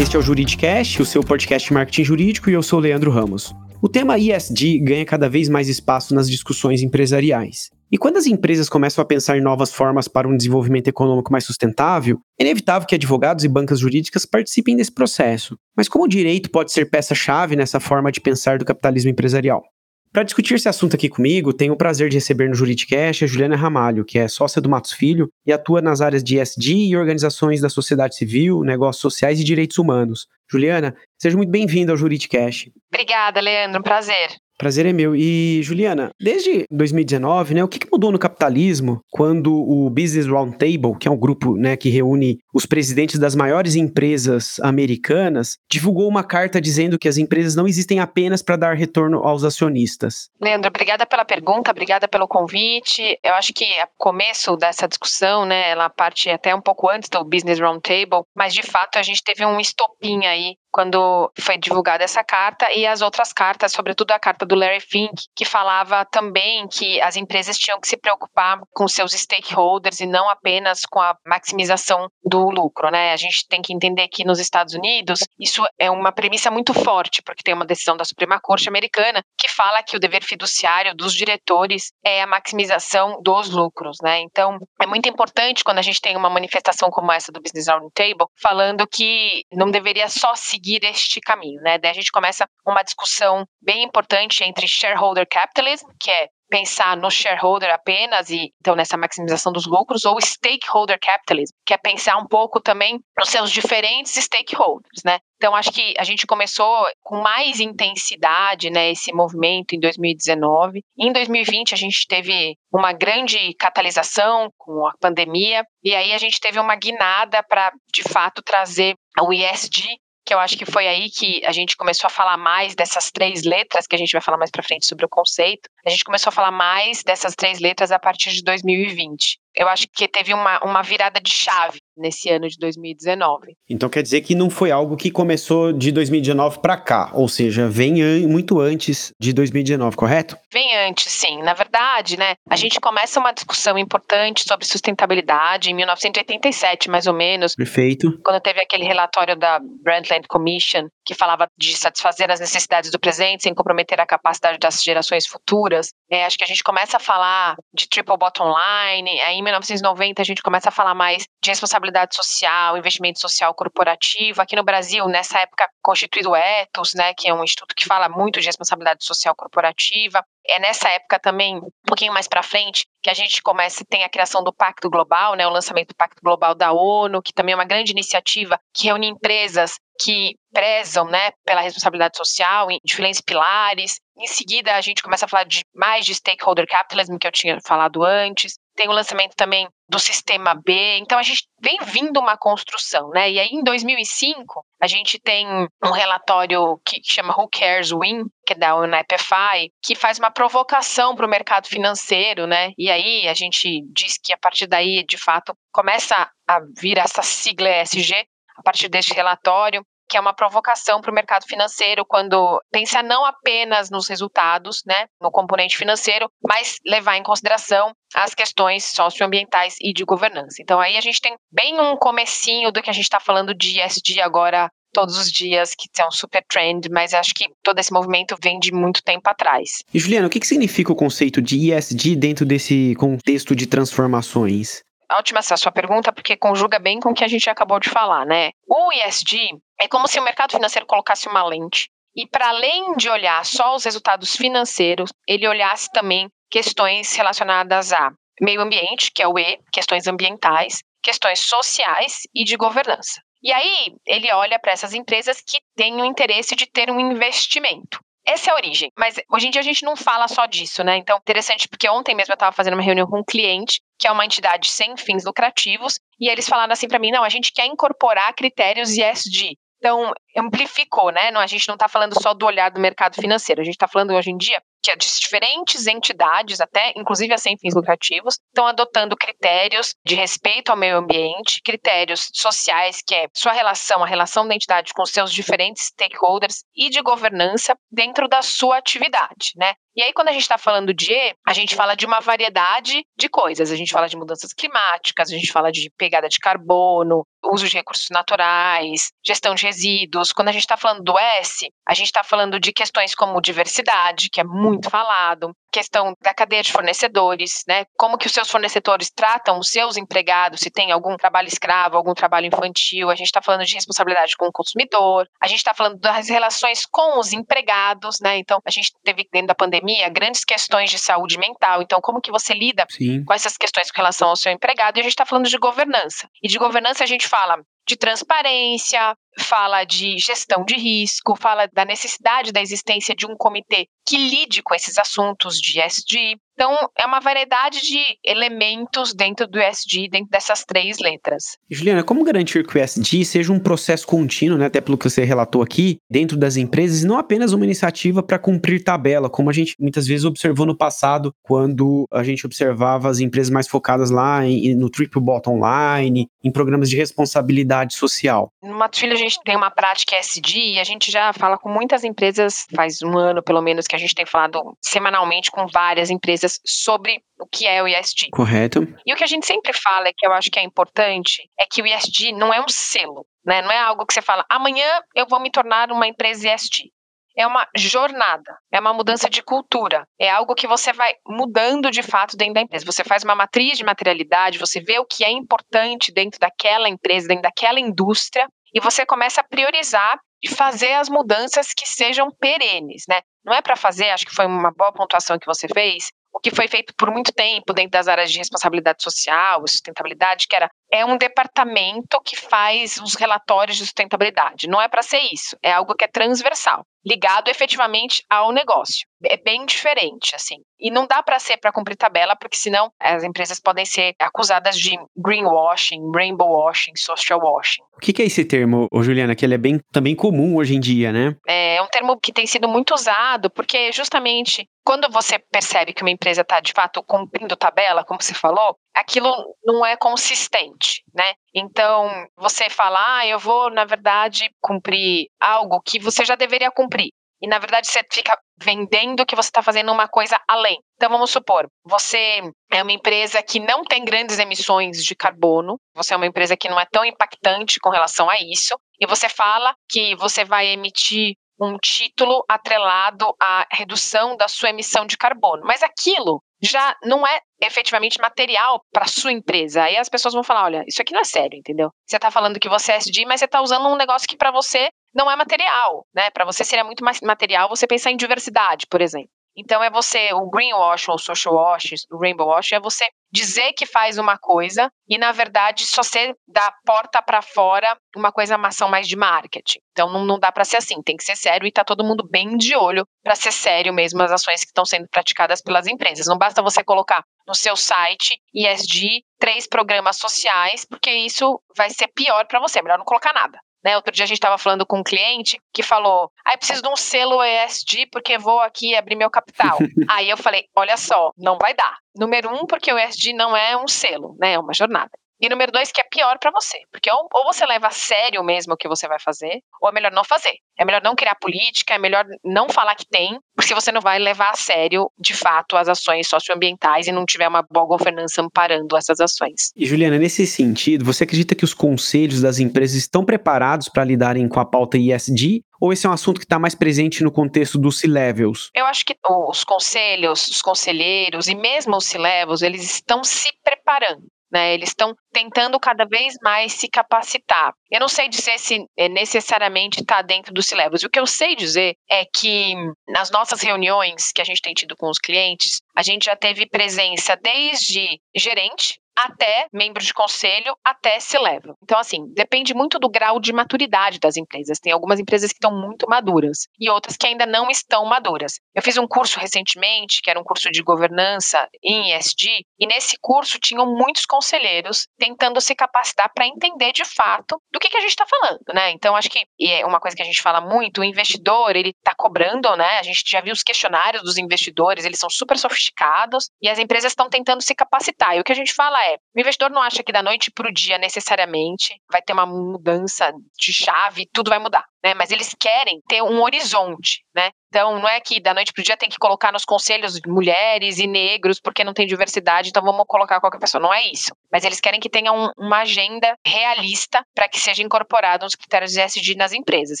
Este 0.00 0.14
é 0.14 0.18
o 0.20 0.22
Juridicast, 0.22 1.02
o 1.02 1.04
seu 1.04 1.20
podcast 1.20 1.66
de 1.66 1.74
marketing 1.74 2.04
jurídico, 2.04 2.48
e 2.48 2.52
eu 2.52 2.62
sou 2.62 2.78
o 2.78 2.82
Leandro 2.82 3.10
Ramos. 3.10 3.52
O 3.82 3.88
tema 3.88 4.16
ESG 4.16 4.78
ganha 4.78 5.04
cada 5.04 5.28
vez 5.28 5.48
mais 5.48 5.68
espaço 5.68 6.14
nas 6.14 6.30
discussões 6.30 6.80
empresariais. 6.80 7.70
E 7.90 7.98
quando 7.98 8.18
as 8.18 8.26
empresas 8.26 8.68
começam 8.68 9.02
a 9.02 9.04
pensar 9.04 9.36
em 9.36 9.40
novas 9.40 9.74
formas 9.74 10.06
para 10.06 10.28
um 10.28 10.36
desenvolvimento 10.36 10.86
econômico 10.86 11.32
mais 11.32 11.44
sustentável, 11.44 12.20
é 12.38 12.44
inevitável 12.44 12.86
que 12.86 12.94
advogados 12.94 13.44
e 13.44 13.48
bancas 13.48 13.80
jurídicas 13.80 14.24
participem 14.24 14.76
desse 14.76 14.92
processo. 14.92 15.56
Mas 15.76 15.88
como 15.88 16.04
o 16.04 16.08
direito 16.08 16.52
pode 16.52 16.70
ser 16.70 16.88
peça-chave 16.88 17.56
nessa 17.56 17.80
forma 17.80 18.12
de 18.12 18.20
pensar 18.20 18.58
do 18.58 18.64
capitalismo 18.64 19.10
empresarial? 19.10 19.64
Para 20.12 20.24
discutir 20.24 20.54
esse 20.54 20.68
assunto 20.68 20.96
aqui 20.96 21.08
comigo, 21.08 21.52
tenho 21.52 21.72
o 21.72 21.76
prazer 21.76 22.08
de 22.08 22.16
receber 22.16 22.48
no 22.48 22.54
Juridicast 22.54 23.24
a 23.24 23.28
Juliana 23.28 23.54
Ramalho, 23.54 24.04
que 24.04 24.18
é 24.18 24.26
sócia 24.26 24.60
do 24.60 24.68
Matos 24.68 24.90
Filho 24.90 25.28
e 25.46 25.52
atua 25.52 25.80
nas 25.80 26.00
áreas 26.00 26.24
de 26.24 26.36
ESG 26.36 26.88
e 26.88 26.96
organizações 26.96 27.60
da 27.60 27.68
sociedade 27.68 28.16
civil, 28.16 28.64
negócios 28.64 29.00
sociais 29.00 29.38
e 29.38 29.44
direitos 29.44 29.78
humanos. 29.78 30.26
Juliana, 30.50 30.96
seja 31.16 31.36
muito 31.36 31.50
bem-vinda 31.50 31.92
ao 31.92 31.96
Juridicast. 31.96 32.72
Obrigada, 32.92 33.40
Leandro. 33.40 33.78
Um 33.78 33.84
prazer. 33.84 34.30
Prazer 34.60 34.84
é 34.84 34.92
meu. 34.92 35.16
E, 35.16 35.62
Juliana, 35.62 36.10
desde 36.20 36.66
2019, 36.70 37.54
né, 37.54 37.64
o 37.64 37.68
que, 37.68 37.78
que 37.78 37.88
mudou 37.90 38.12
no 38.12 38.18
capitalismo 38.18 39.00
quando 39.10 39.54
o 39.54 39.88
Business 39.88 40.26
Roundtable, 40.26 40.98
que 41.00 41.08
é 41.08 41.10
um 41.10 41.16
grupo 41.16 41.56
né, 41.56 41.78
que 41.78 41.88
reúne 41.88 42.40
os 42.52 42.66
presidentes 42.66 43.18
das 43.18 43.34
maiores 43.34 43.74
empresas 43.74 44.60
americanas, 44.60 45.56
divulgou 45.70 46.06
uma 46.06 46.22
carta 46.22 46.60
dizendo 46.60 46.98
que 46.98 47.08
as 47.08 47.16
empresas 47.16 47.56
não 47.56 47.66
existem 47.66 48.00
apenas 48.00 48.42
para 48.42 48.56
dar 48.56 48.76
retorno 48.76 49.26
aos 49.26 49.44
acionistas? 49.44 50.28
Leandro, 50.38 50.68
obrigada 50.68 51.06
pela 51.06 51.24
pergunta, 51.24 51.70
obrigada 51.70 52.06
pelo 52.06 52.28
convite. 52.28 53.18
Eu 53.24 53.32
acho 53.36 53.54
que 53.54 53.64
o 53.64 53.88
começo 53.96 54.58
dessa 54.58 54.86
discussão, 54.86 55.46
né, 55.46 55.70
ela 55.70 55.88
parte 55.88 56.28
até 56.28 56.54
um 56.54 56.60
pouco 56.60 56.86
antes 56.90 57.08
do 57.08 57.24
Business 57.24 57.58
Roundtable, 57.58 58.24
mas 58.36 58.52
de 58.52 58.62
fato 58.62 58.98
a 58.98 59.02
gente 59.02 59.24
teve 59.24 59.42
um 59.42 59.58
estopim 59.58 60.26
aí 60.26 60.56
quando 60.70 61.30
foi 61.38 61.58
divulgada 61.58 62.04
essa 62.04 62.22
carta 62.22 62.70
e 62.72 62.86
as 62.86 63.00
outras 63.00 63.32
cartas, 63.32 63.72
sobretudo 63.72 64.12
a 64.12 64.18
carta 64.18 64.46
do 64.46 64.54
Larry 64.54 64.80
Fink, 64.80 65.24
que 65.34 65.44
falava 65.44 66.04
também 66.04 66.66
que 66.68 67.00
as 67.00 67.16
empresas 67.16 67.58
tinham 67.58 67.80
que 67.80 67.88
se 67.88 67.96
preocupar 67.96 68.60
com 68.72 68.86
seus 68.86 69.12
stakeholders 69.12 70.00
e 70.00 70.06
não 70.06 70.28
apenas 70.28 70.82
com 70.88 71.00
a 71.00 71.16
maximização 71.26 72.08
do 72.24 72.50
lucro, 72.50 72.90
né? 72.90 73.12
A 73.12 73.16
gente 73.16 73.46
tem 73.48 73.62
que 73.62 73.72
entender 73.72 74.08
que 74.08 74.24
nos 74.24 74.38
Estados 74.38 74.74
Unidos 74.74 75.20
isso 75.38 75.64
é 75.78 75.90
uma 75.90 76.12
premissa 76.12 76.50
muito 76.50 76.72
forte, 76.72 77.22
porque 77.22 77.42
tem 77.42 77.54
uma 77.54 77.66
decisão 77.66 77.96
da 77.96 78.04
Suprema 78.04 78.38
Corte 78.40 78.68
americana 78.68 79.22
que 79.38 79.48
fala 79.48 79.82
que 79.82 79.96
o 79.96 80.00
dever 80.00 80.22
fiduciário 80.22 80.94
dos 80.94 81.14
diretores 81.14 81.92
é 82.04 82.22
a 82.22 82.26
maximização 82.26 83.20
dos 83.22 83.50
lucros, 83.50 83.98
né? 84.02 84.20
Então, 84.20 84.58
é 84.80 84.86
muito 84.86 85.08
importante 85.08 85.64
quando 85.64 85.78
a 85.78 85.82
gente 85.82 86.00
tem 86.00 86.16
uma 86.16 86.30
manifestação 86.30 86.90
como 86.90 87.10
essa 87.10 87.32
do 87.32 87.40
Business 87.40 87.68
Roundtable 87.68 88.26
falando 88.40 88.86
que 88.86 89.44
não 89.52 89.70
deveria 89.70 90.08
só 90.08 90.34
se 90.34 90.59
seguir 90.60 90.84
este 90.84 91.20
caminho, 91.20 91.60
né? 91.62 91.78
Daí 91.78 91.90
a 91.90 91.94
gente 91.94 92.12
começa 92.12 92.46
uma 92.66 92.82
discussão 92.82 93.44
bem 93.62 93.82
importante 93.82 94.44
entre 94.44 94.68
shareholder 94.68 95.26
capitalism, 95.28 95.86
que 95.98 96.10
é 96.10 96.28
pensar 96.50 96.96
no 96.96 97.08
shareholder 97.08 97.72
apenas 97.72 98.28
e 98.28 98.52
então 98.60 98.74
nessa 98.74 98.96
maximização 98.96 99.52
dos 99.52 99.66
lucros 99.66 100.04
ou 100.04 100.20
stakeholder 100.20 100.98
capitalism, 101.00 101.54
que 101.64 101.72
é 101.72 101.78
pensar 101.78 102.16
um 102.16 102.26
pouco 102.26 102.60
também 102.60 102.98
nos 103.16 103.28
seus 103.28 103.52
diferentes 103.52 104.12
stakeholders, 104.12 105.04
né? 105.04 105.20
Então 105.36 105.54
acho 105.54 105.70
que 105.70 105.94
a 105.96 106.02
gente 106.02 106.26
começou 106.26 106.84
com 107.02 107.22
mais 107.22 107.60
intensidade, 107.60 108.68
né, 108.68 108.90
esse 108.90 109.12
movimento 109.12 109.74
em 109.74 109.80
2019. 109.80 110.82
Em 110.98 111.12
2020 111.12 111.72
a 111.72 111.78
gente 111.78 112.04
teve 112.08 112.56
uma 112.72 112.92
grande 112.92 113.54
catalisação 113.54 114.50
com 114.58 114.86
a 114.86 114.92
pandemia 115.00 115.64
e 115.84 115.94
aí 115.94 116.12
a 116.12 116.18
gente 116.18 116.40
teve 116.40 116.58
uma 116.58 116.74
guinada 116.74 117.44
para 117.44 117.72
de 117.94 118.02
fato 118.02 118.42
trazer 118.42 118.96
o 119.22 119.32
ESG 119.32 119.86
que 120.30 120.34
eu 120.34 120.38
acho 120.38 120.56
que 120.56 120.64
foi 120.64 120.86
aí 120.86 121.10
que 121.10 121.44
a 121.44 121.50
gente 121.50 121.76
começou 121.76 122.06
a 122.06 122.10
falar 122.10 122.36
mais 122.36 122.76
dessas 122.76 123.10
três 123.10 123.42
letras, 123.42 123.84
que 123.84 123.96
a 123.96 123.98
gente 123.98 124.12
vai 124.12 124.20
falar 124.20 124.38
mais 124.38 124.48
para 124.48 124.62
frente 124.62 124.86
sobre 124.86 125.04
o 125.04 125.08
conceito. 125.08 125.68
A 125.84 125.90
gente 125.90 126.04
começou 126.04 126.30
a 126.30 126.32
falar 126.32 126.52
mais 126.52 127.02
dessas 127.02 127.34
três 127.34 127.58
letras 127.58 127.90
a 127.90 127.98
partir 127.98 128.30
de 128.30 128.44
2020. 128.44 129.40
Eu 129.56 129.68
acho 129.68 129.88
que 129.92 130.06
teve 130.06 130.32
uma, 130.32 130.60
uma 130.62 130.82
virada 130.82 131.20
de 131.20 131.32
chave 131.32 131.80
nesse 132.00 132.28
ano 132.28 132.48
de 132.48 132.56
2019. 132.58 133.56
Então 133.68 133.88
quer 133.88 134.02
dizer 134.02 134.22
que 134.22 134.34
não 134.34 134.50
foi 134.50 134.70
algo 134.70 134.96
que 134.96 135.10
começou 135.10 135.72
de 135.72 135.92
2019 135.92 136.60
para 136.60 136.76
cá, 136.76 137.10
ou 137.14 137.28
seja, 137.28 137.68
vem 137.68 138.02
an 138.02 138.28
muito 138.28 138.60
antes 138.60 139.12
de 139.20 139.32
2019, 139.32 139.96
correto? 139.96 140.36
Vem 140.52 140.76
antes, 140.76 141.12
sim. 141.12 141.42
Na 141.42 141.54
verdade, 141.54 142.18
né, 142.18 142.34
a 142.48 142.56
gente 142.56 142.80
começa 142.80 143.20
uma 143.20 143.32
discussão 143.32 143.78
importante 143.78 144.44
sobre 144.46 144.66
sustentabilidade 144.66 145.70
em 145.70 145.74
1987, 145.74 146.90
mais 146.90 147.06
ou 147.06 147.14
menos. 147.14 147.54
Perfeito. 147.54 148.18
Quando 148.24 148.40
teve 148.40 148.60
aquele 148.60 148.84
relatório 148.84 149.36
da 149.36 149.60
Brundtland 149.60 150.26
Commission 150.28 150.88
que 151.04 151.14
falava 151.14 151.46
de 151.58 151.76
satisfazer 151.76 152.30
as 152.30 152.40
necessidades 152.40 152.90
do 152.90 152.98
presente 152.98 153.42
sem 153.42 153.54
comprometer 153.54 154.00
a 154.00 154.06
capacidade 154.06 154.58
das 154.58 154.82
gerações 154.82 155.26
futuras. 155.26 155.88
É, 156.10 156.24
acho 156.24 156.38
que 156.38 156.44
a 156.44 156.46
gente 156.46 156.62
começa 156.62 156.96
a 156.96 157.00
falar 157.00 157.56
de 157.74 157.88
triple 157.88 158.16
bottom 158.16 158.48
line, 158.48 159.20
aí 159.20 159.36
em 159.36 159.42
1990 159.42 160.22
a 160.22 160.24
gente 160.24 160.42
começa 160.42 160.68
a 160.68 160.72
falar 160.72 160.94
mais 160.94 161.24
de 161.42 161.50
responsabilidade 161.50 161.89
social, 162.14 162.76
investimento 162.76 163.20
social 163.20 163.54
corporativo. 163.54 164.40
Aqui 164.40 164.56
no 164.56 164.62
Brasil, 164.62 165.06
nessa 165.08 165.40
época, 165.40 165.68
constituído 165.82 166.30
o 166.30 166.36
Ethos, 166.36 166.94
né, 166.94 167.12
que 167.14 167.28
é 167.28 167.34
um 167.34 167.44
instituto 167.44 167.74
que 167.74 167.86
fala 167.86 168.08
muito 168.08 168.40
de 168.40 168.46
responsabilidade 168.46 169.04
social 169.04 169.34
corporativa. 169.34 170.24
É 170.46 170.58
nessa 170.58 170.88
época 170.88 171.18
também, 171.18 171.56
um 171.58 171.70
pouquinho 171.86 172.12
mais 172.12 172.26
para 172.26 172.42
frente, 172.42 172.86
que 173.02 173.10
a 173.10 173.14
gente 173.14 173.42
começa 173.42 173.84
tem 173.88 174.04
a 174.04 174.08
criação 174.08 174.42
do 174.42 174.52
Pacto 174.52 174.88
Global, 174.90 175.34
né, 175.34 175.46
o 175.46 175.50
lançamento 175.50 175.88
do 175.88 175.96
Pacto 175.96 176.20
Global 176.22 176.54
da 176.54 176.72
ONU, 176.72 177.22
que 177.22 177.32
também 177.32 177.52
é 177.52 177.56
uma 177.56 177.64
grande 177.64 177.92
iniciativa 177.92 178.58
que 178.74 178.86
reúne 178.86 179.08
empresas 179.08 179.76
que 180.02 180.34
prezam 180.52 181.04
né, 181.04 181.30
pela 181.44 181.60
responsabilidade 181.60 182.16
social 182.16 182.70
em 182.70 182.78
diferentes 182.84 183.20
pilares. 183.20 184.00
Em 184.16 184.26
seguida, 184.26 184.74
a 184.74 184.80
gente 184.80 185.02
começa 185.02 185.26
a 185.26 185.28
falar 185.28 185.44
de 185.44 185.62
mais 185.74 186.06
de 186.06 186.14
stakeholder 186.14 186.66
capitalism, 186.66 187.18
que 187.18 187.26
eu 187.26 187.32
tinha 187.32 187.58
falado 187.66 188.02
antes. 188.02 188.54
Tem 188.80 188.88
o 188.88 188.92
lançamento 188.92 189.34
também 189.36 189.68
do 189.90 189.98
sistema 189.98 190.54
B. 190.54 190.96
Então, 191.02 191.18
a 191.18 191.22
gente 191.22 191.46
vem 191.62 191.76
vindo 191.84 192.18
uma 192.18 192.34
construção, 192.38 193.10
né? 193.10 193.30
E 193.30 193.38
aí, 193.38 193.48
em 193.48 193.62
2005, 193.62 194.64
a 194.80 194.86
gente 194.86 195.18
tem 195.18 195.46
um 195.84 195.90
relatório 195.90 196.80
que 196.82 196.98
chama 197.04 197.38
Who 197.38 197.46
Cares 197.50 197.90
Win, 197.90 198.24
que 198.46 198.54
é 198.54 198.56
da 198.56 198.74
UNEPFI, 198.76 199.70
que 199.82 199.94
faz 199.94 200.18
uma 200.18 200.30
provocação 200.30 201.14
para 201.14 201.26
o 201.26 201.28
mercado 201.28 201.68
financeiro, 201.68 202.46
né? 202.46 202.72
E 202.78 202.90
aí, 202.90 203.28
a 203.28 203.34
gente 203.34 203.82
diz 203.92 204.16
que 204.16 204.32
a 204.32 204.38
partir 204.38 204.66
daí, 204.66 205.04
de 205.04 205.18
fato, 205.18 205.52
começa 205.70 206.16
a 206.48 206.60
vir 206.80 206.96
essa 206.96 207.20
sigla 207.20 207.68
ESG, 207.82 208.14
a 208.56 208.62
partir 208.62 208.88
deste 208.88 209.12
relatório, 209.12 209.84
que 210.10 210.16
é 210.16 210.20
uma 210.20 210.34
provocação 210.34 211.00
para 211.00 211.12
o 211.12 211.14
mercado 211.14 211.46
financeiro 211.46 212.04
quando 212.04 212.60
pensa 212.72 213.00
não 213.00 213.24
apenas 213.24 213.90
nos 213.90 214.08
resultados, 214.08 214.82
né, 214.84 215.06
no 215.22 215.30
componente 215.30 215.78
financeiro, 215.78 216.28
mas 216.42 216.76
levar 216.84 217.16
em 217.16 217.22
consideração 217.22 217.92
as 218.12 218.34
questões 218.34 218.84
socioambientais 218.84 219.76
e 219.80 219.92
de 219.92 220.04
governança. 220.04 220.56
Então 220.60 220.80
aí 220.80 220.96
a 220.96 221.00
gente 221.00 221.20
tem 221.20 221.36
bem 221.52 221.80
um 221.80 221.96
comecinho 221.96 222.72
do 222.72 222.82
que 222.82 222.90
a 222.90 222.92
gente 222.92 223.04
está 223.04 223.20
falando 223.20 223.54
de 223.54 223.80
ESG 223.80 224.20
agora 224.20 224.68
todos 224.92 225.16
os 225.16 225.30
dias, 225.30 225.70
que 225.78 225.88
é 226.02 226.06
um 226.06 226.10
super 226.10 226.44
trend, 226.48 226.88
mas 226.90 227.14
acho 227.14 227.32
que 227.32 227.46
todo 227.62 227.78
esse 227.78 227.92
movimento 227.92 228.34
vem 228.42 228.58
de 228.58 228.72
muito 228.72 229.00
tempo 229.04 229.30
atrás. 229.30 229.84
E 229.94 229.98
Juliana, 230.00 230.26
o 230.26 230.30
que, 230.30 230.40
que 230.40 230.46
significa 230.46 230.92
o 230.92 230.96
conceito 230.96 231.40
de 231.40 231.72
ESG 231.72 232.16
dentro 232.16 232.44
desse 232.44 232.96
contexto 232.96 233.54
de 233.54 233.68
transformações? 233.68 234.82
Ótima 235.12 235.40
essa 235.40 235.56
sua 235.56 235.72
pergunta, 235.72 236.12
porque 236.12 236.36
conjuga 236.36 236.78
bem 236.78 237.00
com 237.00 237.10
o 237.10 237.14
que 237.14 237.24
a 237.24 237.28
gente 237.28 237.50
acabou 237.50 237.80
de 237.80 237.88
falar, 237.88 238.24
né? 238.24 238.50
O 238.68 238.92
ESG 238.92 239.58
é 239.80 239.88
como 239.88 240.06
se 240.06 240.18
o 240.18 240.22
mercado 240.22 240.52
financeiro 240.52 240.86
colocasse 240.86 241.28
uma 241.28 241.44
lente 241.44 241.88
e, 242.14 242.26
para 242.26 242.48
além 242.48 242.96
de 242.96 243.08
olhar 243.08 243.44
só 243.44 243.74
os 243.74 243.84
resultados 243.84 244.36
financeiros, 244.36 245.10
ele 245.26 245.46
olhasse 245.46 245.90
também 245.92 246.28
questões 246.50 247.14
relacionadas 247.14 247.92
a 247.92 248.10
meio 248.40 248.60
ambiente, 248.60 249.10
que 249.12 249.22
é 249.22 249.28
o 249.28 249.38
E, 249.38 249.58
questões 249.72 250.06
ambientais, 250.06 250.82
questões 251.02 251.40
sociais 251.40 252.22
e 252.34 252.44
de 252.44 252.56
governança. 252.56 253.20
E 253.42 253.52
aí, 253.52 253.94
ele 254.06 254.30
olha 254.32 254.58
para 254.58 254.72
essas 254.72 254.92
empresas 254.92 255.40
que 255.40 255.58
têm 255.74 256.00
o 256.00 256.04
interesse 256.04 256.54
de 256.54 256.66
ter 256.66 256.90
um 256.90 257.00
investimento. 257.00 257.98
Essa 258.26 258.50
é 258.50 258.52
a 258.52 258.56
origem. 258.56 258.92
Mas 258.98 259.16
hoje 259.32 259.46
em 259.46 259.50
dia 259.50 259.60
a 259.60 259.64
gente 259.64 259.84
não 259.84 259.96
fala 259.96 260.28
só 260.28 260.44
disso, 260.44 260.84
né? 260.84 260.96
Então, 260.96 261.16
interessante, 261.16 261.66
porque 261.66 261.88
ontem 261.88 262.14
mesmo 262.14 262.32
eu 262.32 262.34
estava 262.34 262.54
fazendo 262.54 262.74
uma 262.74 262.82
reunião 262.82 263.06
com 263.06 263.20
um 263.20 263.24
cliente, 263.24 263.80
que 263.98 264.06
é 264.06 264.12
uma 264.12 264.24
entidade 264.24 264.68
sem 264.68 264.96
fins 264.96 265.24
lucrativos, 265.24 265.98
e 266.18 266.28
eles 266.28 266.48
falaram 266.48 266.72
assim 266.72 266.86
para 266.86 266.98
mim: 266.98 267.10
não, 267.10 267.24
a 267.24 267.28
gente 267.28 267.52
quer 267.52 267.66
incorporar 267.66 268.34
critérios 268.34 268.90
ESG. 268.90 269.56
Então, 269.80 270.12
amplificou, 270.36 271.10
né? 271.10 271.30
Não, 271.30 271.40
a 271.40 271.46
gente 271.46 271.66
não 271.66 271.74
está 271.74 271.88
falando 271.88 272.14
só 272.20 272.34
do 272.34 272.44
olhar 272.44 272.70
do 272.70 272.78
mercado 272.78 273.14
financeiro, 273.14 273.62
a 273.62 273.64
gente 273.64 273.74
está 273.74 273.88
falando 273.88 274.12
hoje 274.12 274.30
em 274.30 274.36
dia 274.36 274.60
que 274.82 274.90
as 274.90 275.18
diferentes 275.18 275.86
entidades, 275.86 276.60
até 276.60 276.92
inclusive 276.96 277.32
as 277.32 277.42
sem 277.42 277.56
fins 277.58 277.74
lucrativos, 277.74 278.38
estão 278.48 278.66
adotando 278.66 279.16
critérios 279.16 279.94
de 280.04 280.14
respeito 280.14 280.70
ao 280.70 280.76
meio 280.76 280.98
ambiente, 280.98 281.60
critérios 281.62 282.28
sociais, 282.32 283.02
que 283.06 283.14
é 283.14 283.26
sua 283.34 283.52
relação, 283.52 284.02
a 284.02 284.06
relação 284.06 284.46
da 284.46 284.54
entidade 284.54 284.92
com 284.94 285.04
seus 285.04 285.32
diferentes 285.32 285.86
stakeholders 285.86 286.64
e 286.74 286.88
de 286.90 287.00
governança 287.02 287.74
dentro 287.90 288.28
da 288.28 288.42
sua 288.42 288.78
atividade, 288.78 289.52
né? 289.56 289.74
E 289.96 290.02
aí, 290.02 290.12
quando 290.12 290.28
a 290.28 290.32
gente 290.32 290.42
está 290.42 290.56
falando 290.56 290.94
de 290.94 291.12
E, 291.12 291.34
a 291.44 291.52
gente 291.52 291.74
fala 291.74 291.96
de 291.96 292.06
uma 292.06 292.20
variedade 292.20 293.04
de 293.18 293.28
coisas. 293.28 293.72
A 293.72 293.76
gente 293.76 293.92
fala 293.92 294.08
de 294.08 294.16
mudanças 294.16 294.52
climáticas, 294.52 295.30
a 295.30 295.34
gente 295.34 295.50
fala 295.50 295.72
de 295.72 295.90
pegada 295.98 296.28
de 296.28 296.38
carbono, 296.38 297.26
uso 297.52 297.66
de 297.68 297.74
recursos 297.74 298.06
naturais, 298.10 299.10
gestão 299.24 299.54
de 299.54 299.64
resíduos. 299.64 300.32
Quando 300.32 300.48
a 300.48 300.52
gente 300.52 300.62
está 300.62 300.76
falando 300.76 301.02
do 301.02 301.18
S, 301.18 301.68
a 301.86 301.94
gente 301.94 302.06
está 302.06 302.22
falando 302.22 302.60
de 302.60 302.72
questões 302.72 303.14
como 303.14 303.40
diversidade, 303.40 304.30
que 304.30 304.40
é 304.40 304.44
muito 304.44 304.88
falado, 304.88 305.52
questão 305.70 306.14
da 306.22 306.34
cadeia 306.34 306.62
de 306.62 306.72
fornecedores, 306.72 307.62
né? 307.66 307.84
Como 307.96 308.18
que 308.18 308.26
os 308.26 308.32
seus 308.32 308.50
fornecedores 308.50 309.10
tratam 309.10 309.58
os 309.58 309.68
seus 309.68 309.96
empregados, 309.96 310.60
se 310.60 310.70
tem 310.70 310.92
algum 310.92 311.16
trabalho 311.16 311.48
escravo, 311.48 311.96
algum 311.96 312.14
trabalho 312.14 312.46
infantil. 312.46 313.10
A 313.10 313.14
gente 313.14 313.26
está 313.26 313.42
falando 313.42 313.64
de 313.64 313.74
responsabilidade 313.74 314.36
com 314.36 314.46
o 314.46 314.52
consumidor. 314.52 315.26
A 315.40 315.46
gente 315.46 315.58
está 315.58 315.74
falando 315.74 315.98
das 315.98 316.28
relações 316.28 316.84
com 316.86 317.18
os 317.18 317.32
empregados, 317.32 318.18
né? 318.20 318.38
Então, 318.38 318.60
a 318.64 318.70
gente 318.70 318.92
teve 319.04 319.26
dentro 319.32 319.48
da 319.48 319.54
pandemia 319.54 320.08
grandes 320.08 320.44
questões 320.44 320.90
de 320.90 320.98
saúde 320.98 321.38
mental. 321.38 321.82
Então, 321.82 322.00
como 322.00 322.20
que 322.20 322.30
você 322.30 322.52
lida 322.54 322.86
Sim. 322.90 323.24
com 323.24 323.32
essas 323.32 323.56
questões 323.56 323.90
com 323.90 323.98
relação 323.98 324.28
ao 324.28 324.36
seu 324.36 324.52
empregado? 324.52 324.96
E 324.96 325.00
a 325.00 325.02
gente 325.02 325.12
está 325.12 325.26
falando 325.26 325.48
de 325.48 325.58
governança. 325.58 326.28
E 326.42 326.48
de 326.48 326.58
governança 326.58 327.04
a 327.04 327.06
gente 327.06 327.28
fala 327.28 327.58
de 327.86 327.96
transparência, 327.96 329.16
fala 329.38 329.84
de 329.84 330.18
gestão 330.18 330.64
de 330.64 330.76
risco, 330.76 331.36
fala 331.36 331.68
da 331.72 331.84
necessidade 331.84 332.52
da 332.52 332.60
existência 332.60 333.14
de 333.14 333.26
um 333.26 333.36
comitê 333.36 333.86
que 334.06 334.16
lide 334.16 334.62
com 334.62 334.74
esses 334.74 334.98
assuntos 334.98 335.56
de 335.60 335.80
ESG. 335.80 336.36
Então, 336.54 336.76
é 336.98 337.06
uma 337.06 337.20
variedade 337.20 337.80
de 337.80 338.02
elementos 338.24 339.14
dentro 339.14 339.46
do 339.46 339.58
ESG, 339.58 340.08
dentro 340.10 340.28
dessas 340.28 340.62
três 340.62 340.98
letras. 340.98 341.56
Juliana, 341.70 342.02
como 342.02 342.24
garantir 342.24 342.66
que 342.66 342.76
o 342.76 342.82
ESG 342.82 343.24
seja 343.24 343.52
um 343.52 343.58
processo 343.58 344.06
contínuo, 344.06 344.58
né, 344.58 344.66
até 344.66 344.78
pelo 344.80 344.98
que 344.98 345.08
você 345.08 345.24
relatou 345.24 345.62
aqui, 345.62 345.98
dentro 346.10 346.36
das 346.36 346.56
empresas, 346.56 347.02
e 347.02 347.06
não 347.06 347.16
apenas 347.16 347.52
uma 347.52 347.64
iniciativa 347.64 348.22
para 348.22 348.38
cumprir 348.38 348.84
tabela, 348.84 349.30
como 349.30 349.48
a 349.48 349.52
gente 349.52 349.74
muitas 349.80 350.06
vezes 350.06 350.26
observou 350.26 350.66
no 350.66 350.76
passado, 350.76 351.32
quando 351.42 352.06
a 352.12 352.22
gente 352.22 352.44
observava 352.44 353.08
as 353.08 353.20
empresas 353.20 353.50
mais 353.50 353.66
focadas 353.66 354.10
lá 354.10 354.44
em, 354.44 354.74
no 354.74 354.90
triple 354.90 355.20
bottom 355.20 355.60
line, 355.60 356.28
em 356.44 356.50
programas 356.50 356.90
de 356.90 356.96
responsabilidade 356.96 357.94
social? 357.94 358.52
No 358.62 358.74
Matfilho, 358.74 359.14
a 359.14 359.16
gente 359.20 359.40
tem 359.44 359.56
uma 359.56 359.70
prática 359.70 360.18
ESG 360.18 360.74
e 360.74 360.80
a 360.80 360.84
gente 360.84 361.10
já 361.10 361.32
fala 361.32 361.58
com 361.58 361.68
muitas 361.68 362.04
empresas, 362.04 362.66
faz 362.74 363.02
um 363.02 363.16
ano 363.16 363.42
pelo 363.42 363.60
menos 363.60 363.86
que 363.86 363.96
a 363.96 363.98
gente 363.98 364.14
tem 364.14 364.26
falado 364.26 364.76
semanalmente 364.82 365.50
com 365.50 365.66
várias 365.66 366.10
empresas 366.10 366.60
sobre 366.66 367.22
o 367.38 367.46
que 367.46 367.66
é 367.66 367.82
o 367.82 367.88
ESG. 367.88 368.30
Correto. 368.32 368.86
E 369.06 369.12
o 369.12 369.16
que 369.16 369.24
a 369.24 369.26
gente 369.26 369.46
sempre 369.46 369.72
fala, 369.72 370.10
que 370.16 370.26
eu 370.26 370.32
acho 370.32 370.50
que 370.50 370.58
é 370.58 370.62
importante, 370.62 371.48
é 371.58 371.64
que 371.70 371.82
o 371.82 371.86
ESG 371.86 372.32
não 372.32 372.52
é 372.52 372.60
um 372.60 372.68
selo, 372.68 373.26
né? 373.44 373.62
Não 373.62 373.70
é 373.70 373.78
algo 373.78 374.04
que 374.06 374.12
você 374.12 374.22
fala, 374.22 374.44
amanhã 374.48 374.86
eu 375.14 375.26
vou 375.26 375.40
me 375.40 375.50
tornar 375.50 375.90
uma 375.90 376.06
empresa 376.06 376.54
ESG 376.54 376.90
é 377.36 377.46
uma 377.46 377.66
jornada, 377.76 378.58
é 378.72 378.80
uma 378.80 378.92
mudança 378.92 379.28
de 379.28 379.42
cultura, 379.42 380.06
é 380.18 380.28
algo 380.28 380.54
que 380.54 380.66
você 380.66 380.92
vai 380.92 381.12
mudando 381.26 381.90
de 381.90 382.02
fato 382.02 382.36
dentro 382.36 382.54
da 382.54 382.60
empresa. 382.60 382.84
Você 382.84 383.04
faz 383.04 383.24
uma 383.24 383.34
matriz 383.34 383.78
de 383.78 383.84
materialidade, 383.84 384.58
você 384.58 384.80
vê 384.80 384.98
o 384.98 385.06
que 385.06 385.24
é 385.24 385.30
importante 385.30 386.12
dentro 386.12 386.38
daquela 386.38 386.88
empresa, 386.88 387.28
dentro 387.28 387.42
daquela 387.42 387.80
indústria, 387.80 388.46
e 388.74 388.80
você 388.80 389.04
começa 389.04 389.40
a 389.40 389.44
priorizar 389.44 390.18
e 390.42 390.48
fazer 390.48 390.92
as 390.94 391.08
mudanças 391.08 391.72
que 391.74 391.86
sejam 391.86 392.30
perenes, 392.30 393.04
né? 393.08 393.20
Não 393.44 393.54
é 393.54 393.60
para 393.60 393.76
fazer, 393.76 394.10
acho 394.10 394.26
que 394.26 394.34
foi 394.34 394.46
uma 394.46 394.72
boa 394.72 394.92
pontuação 394.92 395.38
que 395.38 395.46
você 395.46 395.68
fez, 395.68 396.10
o 396.32 396.40
que 396.40 396.54
foi 396.54 396.68
feito 396.68 396.94
por 396.96 397.10
muito 397.10 397.32
tempo 397.32 397.72
dentro 397.72 397.90
das 397.90 398.08
áreas 398.08 398.30
de 398.30 398.38
responsabilidade 398.38 399.02
social 399.02 399.62
e 399.64 399.70
sustentabilidade, 399.70 400.46
que 400.48 400.56
era 400.56 400.70
é 400.92 401.04
um 401.04 401.16
departamento 401.16 402.20
que 402.24 402.36
faz 402.36 402.98
os 402.98 403.14
relatórios 403.14 403.76
de 403.76 403.84
sustentabilidade. 403.84 404.68
Não 404.68 404.80
é 404.80 404.88
para 404.88 405.02
ser 405.02 405.20
isso, 405.32 405.56
é 405.62 405.72
algo 405.72 405.94
que 405.94 406.04
é 406.04 406.08
transversal, 406.08 406.84
ligado 407.06 407.48
efetivamente 407.48 408.22
ao 408.28 408.52
negócio. 408.52 409.06
É 409.24 409.36
bem 409.36 409.66
diferente, 409.66 410.34
assim. 410.34 410.56
E 410.78 410.90
não 410.90 411.06
dá 411.06 411.22
para 411.22 411.38
ser 411.38 411.58
para 411.58 411.72
cumprir 411.72 411.96
tabela, 411.96 412.34
porque 412.34 412.56
senão 412.56 412.90
as 412.98 413.22
empresas 413.22 413.60
podem 413.60 413.84
ser 413.84 414.14
acusadas 414.18 414.76
de 414.76 414.96
greenwashing, 415.16 416.00
rainbow 416.14 416.48
washing, 416.48 416.92
social 416.96 417.38
washing. 417.38 417.82
O 417.96 418.00
que, 418.00 418.22
é 418.22 418.24
esse 418.24 418.44
termo, 418.44 418.88
Juliana, 419.02 419.34
que 419.34 419.44
ele 419.44 419.54
é 419.54 419.58
bem 419.58 419.78
também 419.92 420.16
comum 420.16 420.56
hoje 420.56 420.74
em 420.74 420.80
dia, 420.80 421.12
né? 421.12 421.36
É 421.46 421.80
um 421.82 421.86
termo 421.88 422.18
que 422.18 422.32
tem 422.32 422.46
sido 422.46 422.66
muito 422.66 422.94
usado, 422.94 423.50
porque 423.50 423.92
justamente 423.92 424.66
quando 424.84 425.10
você 425.10 425.38
percebe 425.38 425.92
que 425.92 426.02
uma 426.02 426.10
empresa 426.10 426.40
está 426.40 426.60
de 426.60 426.72
fato 426.72 427.02
cumprindo 427.02 427.56
tabela, 427.56 428.04
como 428.04 428.20
você 428.20 428.34
falou, 428.34 428.76
aquilo 428.94 429.30
não 429.64 429.84
é 429.84 429.96
consistente, 429.96 430.79
né? 431.14 431.34
Então, 431.54 432.08
você 432.36 432.68
fala, 432.70 432.98
ah, 433.18 433.26
eu 433.26 433.38
vou, 433.38 433.70
na 433.70 433.84
verdade, 433.84 434.50
cumprir 434.60 435.28
algo 435.40 435.80
que 435.80 435.98
você 435.98 436.24
já 436.24 436.34
deveria 436.34 436.70
cumprir. 436.70 437.10
E, 437.42 437.48
na 437.48 437.58
verdade, 437.58 437.86
você 437.86 438.00
fica 438.12 438.38
vendendo 438.62 439.24
que 439.24 439.34
você 439.34 439.48
está 439.48 439.62
fazendo 439.62 439.90
uma 439.90 440.06
coisa 440.06 440.38
além. 440.46 440.78
Então, 440.96 441.08
vamos 441.08 441.30
supor, 441.30 441.66
você 441.82 442.42
é 442.70 442.82
uma 442.82 442.92
empresa 442.92 443.42
que 443.42 443.58
não 443.58 443.82
tem 443.82 444.04
grandes 444.04 444.38
emissões 444.38 445.02
de 445.02 445.16
carbono, 445.16 445.80
você 445.94 446.12
é 446.12 446.16
uma 446.16 446.26
empresa 446.26 446.56
que 446.56 446.68
não 446.68 446.78
é 446.78 446.84
tão 446.84 447.02
impactante 447.02 447.80
com 447.80 447.88
relação 447.88 448.28
a 448.28 448.36
isso, 448.38 448.78
e 449.00 449.06
você 449.06 449.30
fala 449.30 449.74
que 449.88 450.14
você 450.16 450.44
vai 450.44 450.66
emitir 450.66 451.34
um 451.60 451.76
título 451.76 452.44
atrelado 452.48 453.34
à 453.40 453.66
redução 453.70 454.36
da 454.36 454.48
sua 454.48 454.70
emissão 454.70 455.04
de 455.04 455.16
carbono. 455.16 455.62
Mas 455.64 455.82
aquilo 455.82 456.42
já 456.62 456.96
não 457.02 457.26
é 457.26 457.40
efetivamente 457.60 458.20
material 458.20 458.82
para 458.92 459.06
sua 459.06 459.32
empresa. 459.32 459.82
Aí 459.82 459.96
as 459.96 460.08
pessoas 460.08 460.34
vão 460.34 460.42
falar: 460.42 460.64
olha, 460.64 460.84
isso 460.86 461.00
aqui 461.00 461.12
não 461.12 461.20
é 461.20 461.24
sério, 461.24 461.58
entendeu? 461.58 461.90
Você 462.06 462.16
está 462.16 462.30
falando 462.30 462.60
que 462.60 462.68
você 462.68 462.92
é 462.92 462.96
SD, 462.96 463.24
mas 463.26 463.40
você 463.40 463.46
está 463.46 463.60
usando 463.60 463.88
um 463.88 463.96
negócio 463.96 464.28
que 464.28 464.36
para 464.36 464.50
você 464.50 464.88
não 465.14 465.30
é 465.30 465.36
material, 465.36 466.06
né? 466.14 466.30
Para 466.30 466.44
você 466.44 466.64
seria 466.64 466.84
muito 466.84 467.04
mais 467.04 467.20
material 467.20 467.68
você 467.68 467.86
pensar 467.86 468.10
em 468.10 468.16
diversidade, 468.16 468.86
por 468.88 469.00
exemplo. 469.00 469.30
Então 469.56 469.82
é 469.82 469.90
você, 469.90 470.32
o 470.32 470.48
greenwash 470.48 471.08
ou 471.08 471.18
social 471.18 471.54
wash, 471.54 472.06
o 472.10 472.18
rainbow 472.18 472.48
wash, 472.48 472.72
é 472.72 472.80
você 472.80 473.04
dizer 473.32 473.72
que 473.72 473.86
faz 473.86 474.18
uma 474.18 474.36
coisa 474.38 474.90
e 475.08 475.18
na 475.18 475.32
verdade 475.32 475.84
só 475.84 476.02
ser 476.02 476.36
da 476.46 476.72
porta 476.84 477.22
para 477.22 477.42
fora 477.42 477.96
uma 478.16 478.32
coisa, 478.32 478.56
uma 478.56 478.68
ação 478.68 478.88
mais 478.88 479.06
de 479.06 479.16
marketing. 479.16 479.78
Então 479.92 480.10
não, 480.10 480.24
não 480.24 480.38
dá 480.38 480.50
para 480.50 480.64
ser 480.64 480.78
assim, 480.78 481.02
tem 481.02 481.16
que 481.16 481.24
ser 481.24 481.36
sério 481.36 481.66
e 481.66 481.72
tá 481.72 481.84
todo 481.84 482.04
mundo 482.04 482.26
bem 482.28 482.56
de 482.56 482.74
olho 482.74 483.06
para 483.22 483.34
ser 483.34 483.52
sério 483.52 483.92
mesmo 483.92 484.22
as 484.22 484.32
ações 484.32 484.60
que 484.60 484.68
estão 484.68 484.84
sendo 484.84 485.08
praticadas 485.08 485.62
pelas 485.62 485.86
empresas. 485.86 486.26
Não 486.26 486.38
basta 486.38 486.62
você 486.62 486.82
colocar 486.82 487.22
no 487.46 487.54
seu 487.54 487.76
site 487.76 488.38
ESG 488.54 489.22
três 489.38 489.66
programas 489.66 490.18
sociais, 490.18 490.84
porque 490.84 491.10
isso 491.10 491.60
vai 491.76 491.90
ser 491.90 492.08
pior 492.08 492.46
para 492.46 492.60
você, 492.60 492.82
melhor 492.82 492.98
não 492.98 493.04
colocar 493.04 493.32
nada. 493.32 493.58
Né, 493.82 493.96
outro 493.96 494.12
dia 494.12 494.24
a 494.24 494.26
gente 494.26 494.36
estava 494.36 494.58
falando 494.58 494.84
com 494.84 494.98
um 494.98 495.02
cliente 495.02 495.58
que 495.72 495.82
falou: 495.82 496.30
ah, 496.44 496.56
preciso 496.56 496.82
de 496.82 496.88
um 496.88 496.96
selo 496.96 497.42
ESG 497.42 498.06
porque 498.12 498.36
vou 498.36 498.60
aqui 498.60 498.94
abrir 498.94 499.16
meu 499.16 499.30
capital. 499.30 499.78
Aí 500.10 500.28
eu 500.28 500.36
falei: 500.36 500.66
olha 500.76 500.96
só, 500.96 501.32
não 501.38 501.56
vai 501.56 501.74
dar. 501.74 501.96
Número 502.14 502.52
um, 502.52 502.66
porque 502.66 502.92
o 502.92 502.98
ESG 502.98 503.32
não 503.32 503.56
é 503.56 503.76
um 503.76 503.88
selo, 503.88 504.36
né? 504.38 504.52
É 504.52 504.58
uma 504.58 504.74
jornada. 504.74 505.10
E 505.40 505.48
número 505.48 505.72
dois, 505.72 505.90
que 505.90 506.00
é 506.00 506.04
pior 506.10 506.38
para 506.38 506.50
você. 506.50 506.78
Porque 506.92 507.10
ou, 507.10 507.26
ou, 507.32 507.44
você 507.44 507.64
leva 507.64 507.86
a 507.86 507.90
sério 507.90 508.44
mesmo 508.44 508.74
o 508.74 508.76
que 508.76 508.88
você 508.88 509.08
vai 509.08 509.18
fazer, 509.18 509.60
ou 509.80 509.88
é 509.88 509.92
melhor 509.92 510.12
não 510.12 510.22
fazer. 510.22 510.52
É 510.78 510.84
melhor 510.84 511.02
não 511.02 511.14
criar 511.14 511.34
política, 511.36 511.94
é 511.94 511.98
melhor 511.98 512.26
não 512.44 512.68
falar 512.68 512.94
que 512.94 513.06
tem, 513.08 513.38
porque 513.56 513.74
você 513.74 513.90
não 513.90 514.00
vai 514.00 514.18
levar 514.18 514.50
a 514.50 514.56
sério, 514.56 515.10
de 515.18 515.34
fato, 515.34 515.76
as 515.76 515.88
ações 515.88 516.28
socioambientais 516.28 517.06
e 517.06 517.12
não 517.12 517.24
tiver 517.24 517.48
uma 517.48 517.62
boa 517.62 517.86
governança 517.86 518.42
amparando 518.42 518.96
essas 518.96 519.18
ações. 519.18 519.70
E 519.74 519.86
Juliana, 519.86 520.18
nesse 520.18 520.46
sentido, 520.46 521.04
você 521.04 521.24
acredita 521.24 521.54
que 521.54 521.64
os 521.64 521.72
conselhos 521.72 522.42
das 522.42 522.58
empresas 522.58 522.96
estão 522.96 523.24
preparados 523.24 523.88
para 523.88 524.04
lidarem 524.04 524.48
com 524.48 524.60
a 524.60 524.64
pauta 524.64 524.98
ISD? 524.98 525.62
Ou 525.80 525.92
esse 525.92 526.06
é 526.06 526.10
um 526.10 526.12
assunto 526.12 526.38
que 526.38 526.44
está 526.44 526.58
mais 526.58 526.74
presente 526.74 527.24
no 527.24 527.32
contexto 527.32 527.78
dos 527.78 527.98
C-levels? 527.98 528.70
Eu 528.74 528.84
acho 528.84 529.04
que 529.04 529.16
os 529.26 529.64
conselhos, 529.64 530.46
os 530.48 530.60
conselheiros 530.60 531.48
e 531.48 531.54
mesmo 531.54 531.96
os 531.96 532.04
C-levels, 532.04 532.60
eles 532.60 532.82
estão 532.82 533.24
se 533.24 533.48
preparando. 533.64 534.22
Né, 534.52 534.74
eles 534.74 534.88
estão 534.88 535.14
tentando 535.32 535.78
cada 535.78 536.04
vez 536.04 536.34
mais 536.42 536.72
se 536.72 536.88
capacitar. 536.88 537.72
Eu 537.88 538.00
não 538.00 538.08
sei 538.08 538.28
dizer 538.28 538.58
se 538.58 538.84
é 538.98 539.08
necessariamente 539.08 540.00
está 540.00 540.22
dentro 540.22 540.52
do 540.52 540.62
C-Levels. 540.62 541.04
O 541.04 541.08
que 541.08 541.20
eu 541.20 541.26
sei 541.26 541.54
dizer 541.54 541.94
é 542.10 542.24
que 542.24 542.74
nas 543.08 543.30
nossas 543.30 543.62
reuniões 543.62 544.32
que 544.32 544.40
a 544.42 544.44
gente 544.44 544.60
tem 544.60 544.74
tido 544.74 544.96
com 544.96 545.08
os 545.08 545.18
clientes, 545.18 545.80
a 545.96 546.02
gente 546.02 546.24
já 546.24 546.34
teve 546.34 546.68
presença 546.68 547.36
desde 547.36 548.20
gerente, 548.34 548.98
até 549.24 549.66
membro 549.72 550.02
de 550.02 550.12
conselho, 550.12 550.74
até 550.84 551.20
se 551.20 551.38
level. 551.38 551.74
Então, 551.82 551.98
assim, 551.98 552.26
depende 552.34 552.74
muito 552.74 552.98
do 552.98 553.08
grau 553.08 553.40
de 553.40 553.52
maturidade 553.52 554.18
das 554.18 554.36
empresas. 554.36 554.78
Tem 554.78 554.92
algumas 554.92 555.18
empresas 555.18 555.50
que 555.50 555.56
estão 555.56 555.72
muito 555.72 556.08
maduras 556.08 556.68
e 556.78 556.90
outras 556.90 557.16
que 557.16 557.26
ainda 557.26 557.46
não 557.46 557.70
estão 557.70 558.04
maduras. 558.04 558.60
Eu 558.74 558.82
fiz 558.82 558.96
um 558.96 559.06
curso 559.06 559.38
recentemente, 559.38 560.20
que 560.22 560.30
era 560.30 560.40
um 560.40 560.44
curso 560.44 560.70
de 560.70 560.82
governança 560.82 561.68
em 561.82 562.14
ESG, 562.14 562.64
e 562.78 562.86
nesse 562.86 563.16
curso 563.20 563.58
tinham 563.58 563.86
muitos 563.86 564.24
conselheiros 564.24 565.06
tentando 565.18 565.60
se 565.60 565.74
capacitar 565.74 566.30
para 566.34 566.46
entender 566.46 566.92
de 566.92 567.04
fato 567.04 567.60
do 567.72 567.78
que, 567.78 567.88
que 567.88 567.96
a 567.96 568.00
gente 568.00 568.10
está 568.10 568.26
falando, 568.26 568.60
né? 568.72 568.90
Então, 568.90 569.16
acho 569.16 569.30
que 569.30 569.44
é 569.60 569.84
uma 569.84 570.00
coisa 570.00 570.16
que 570.16 570.22
a 570.22 570.26
gente 570.26 570.42
fala 570.42 570.60
muito, 570.60 571.00
o 571.00 571.04
investidor, 571.04 571.76
ele 571.76 571.90
está 571.90 572.14
cobrando, 572.14 572.74
né? 572.76 572.98
A 572.98 573.02
gente 573.02 573.22
já 573.26 573.40
viu 573.40 573.52
os 573.52 573.62
questionários 573.62 574.22
dos 574.22 574.38
investidores, 574.38 575.04
eles 575.04 575.18
são 575.18 575.28
super 575.28 575.58
sofisticados 575.58 576.50
e 576.60 576.68
as 576.68 576.78
empresas 576.78 577.12
estão 577.12 577.28
tentando 577.28 577.62
se 577.62 577.74
capacitar. 577.74 578.36
E 578.36 578.40
o 578.40 578.44
que 578.44 578.52
a 578.52 578.56
gente 578.56 578.72
fala 578.72 579.02
é, 579.06 579.09
o 579.34 579.40
investidor 579.40 579.70
não 579.70 579.82
acha 579.82 580.02
que 580.02 580.12
da 580.12 580.22
noite 580.22 580.50
para 580.50 580.68
o 580.68 580.72
dia 580.72 580.98
necessariamente 580.98 581.94
vai 582.10 582.22
ter 582.22 582.32
uma 582.32 582.46
mudança 582.46 583.32
de 583.58 583.72
chave, 583.72 584.28
tudo 584.32 584.50
vai 584.50 584.58
mudar. 584.58 584.84
Né? 585.02 585.14
Mas 585.14 585.30
eles 585.30 585.54
querem 585.58 586.00
ter 586.08 586.22
um 586.22 586.42
horizonte, 586.42 587.22
né? 587.34 587.50
Então, 587.68 588.00
não 588.00 588.08
é 588.08 588.20
que 588.20 588.40
da 588.40 588.52
noite 588.52 588.72
para 588.72 588.82
o 588.82 588.84
dia 588.84 588.96
tem 588.96 589.08
que 589.08 589.16
colocar 589.16 589.52
nos 589.52 589.64
conselhos 589.64 590.18
mulheres 590.26 590.98
e 590.98 591.06
negros 591.06 591.60
porque 591.60 591.84
não 591.84 591.94
tem 591.94 592.04
diversidade, 592.04 592.68
então 592.68 592.82
vamos 592.82 593.04
colocar 593.06 593.40
qualquer 593.40 593.60
pessoa. 593.60 593.80
Não 593.80 593.94
é 593.94 594.10
isso. 594.10 594.32
Mas 594.52 594.64
eles 594.64 594.80
querem 594.80 594.98
que 594.98 595.08
tenha 595.08 595.32
um, 595.32 595.48
uma 595.56 595.82
agenda 595.82 596.34
realista 596.44 597.22
para 597.32 597.48
que 597.48 597.60
seja 597.60 597.82
incorporado 597.82 598.44
os 598.44 598.56
critérios 598.56 598.90
de 598.90 599.00
ESG 599.00 599.36
nas 599.36 599.52
empresas. 599.52 600.00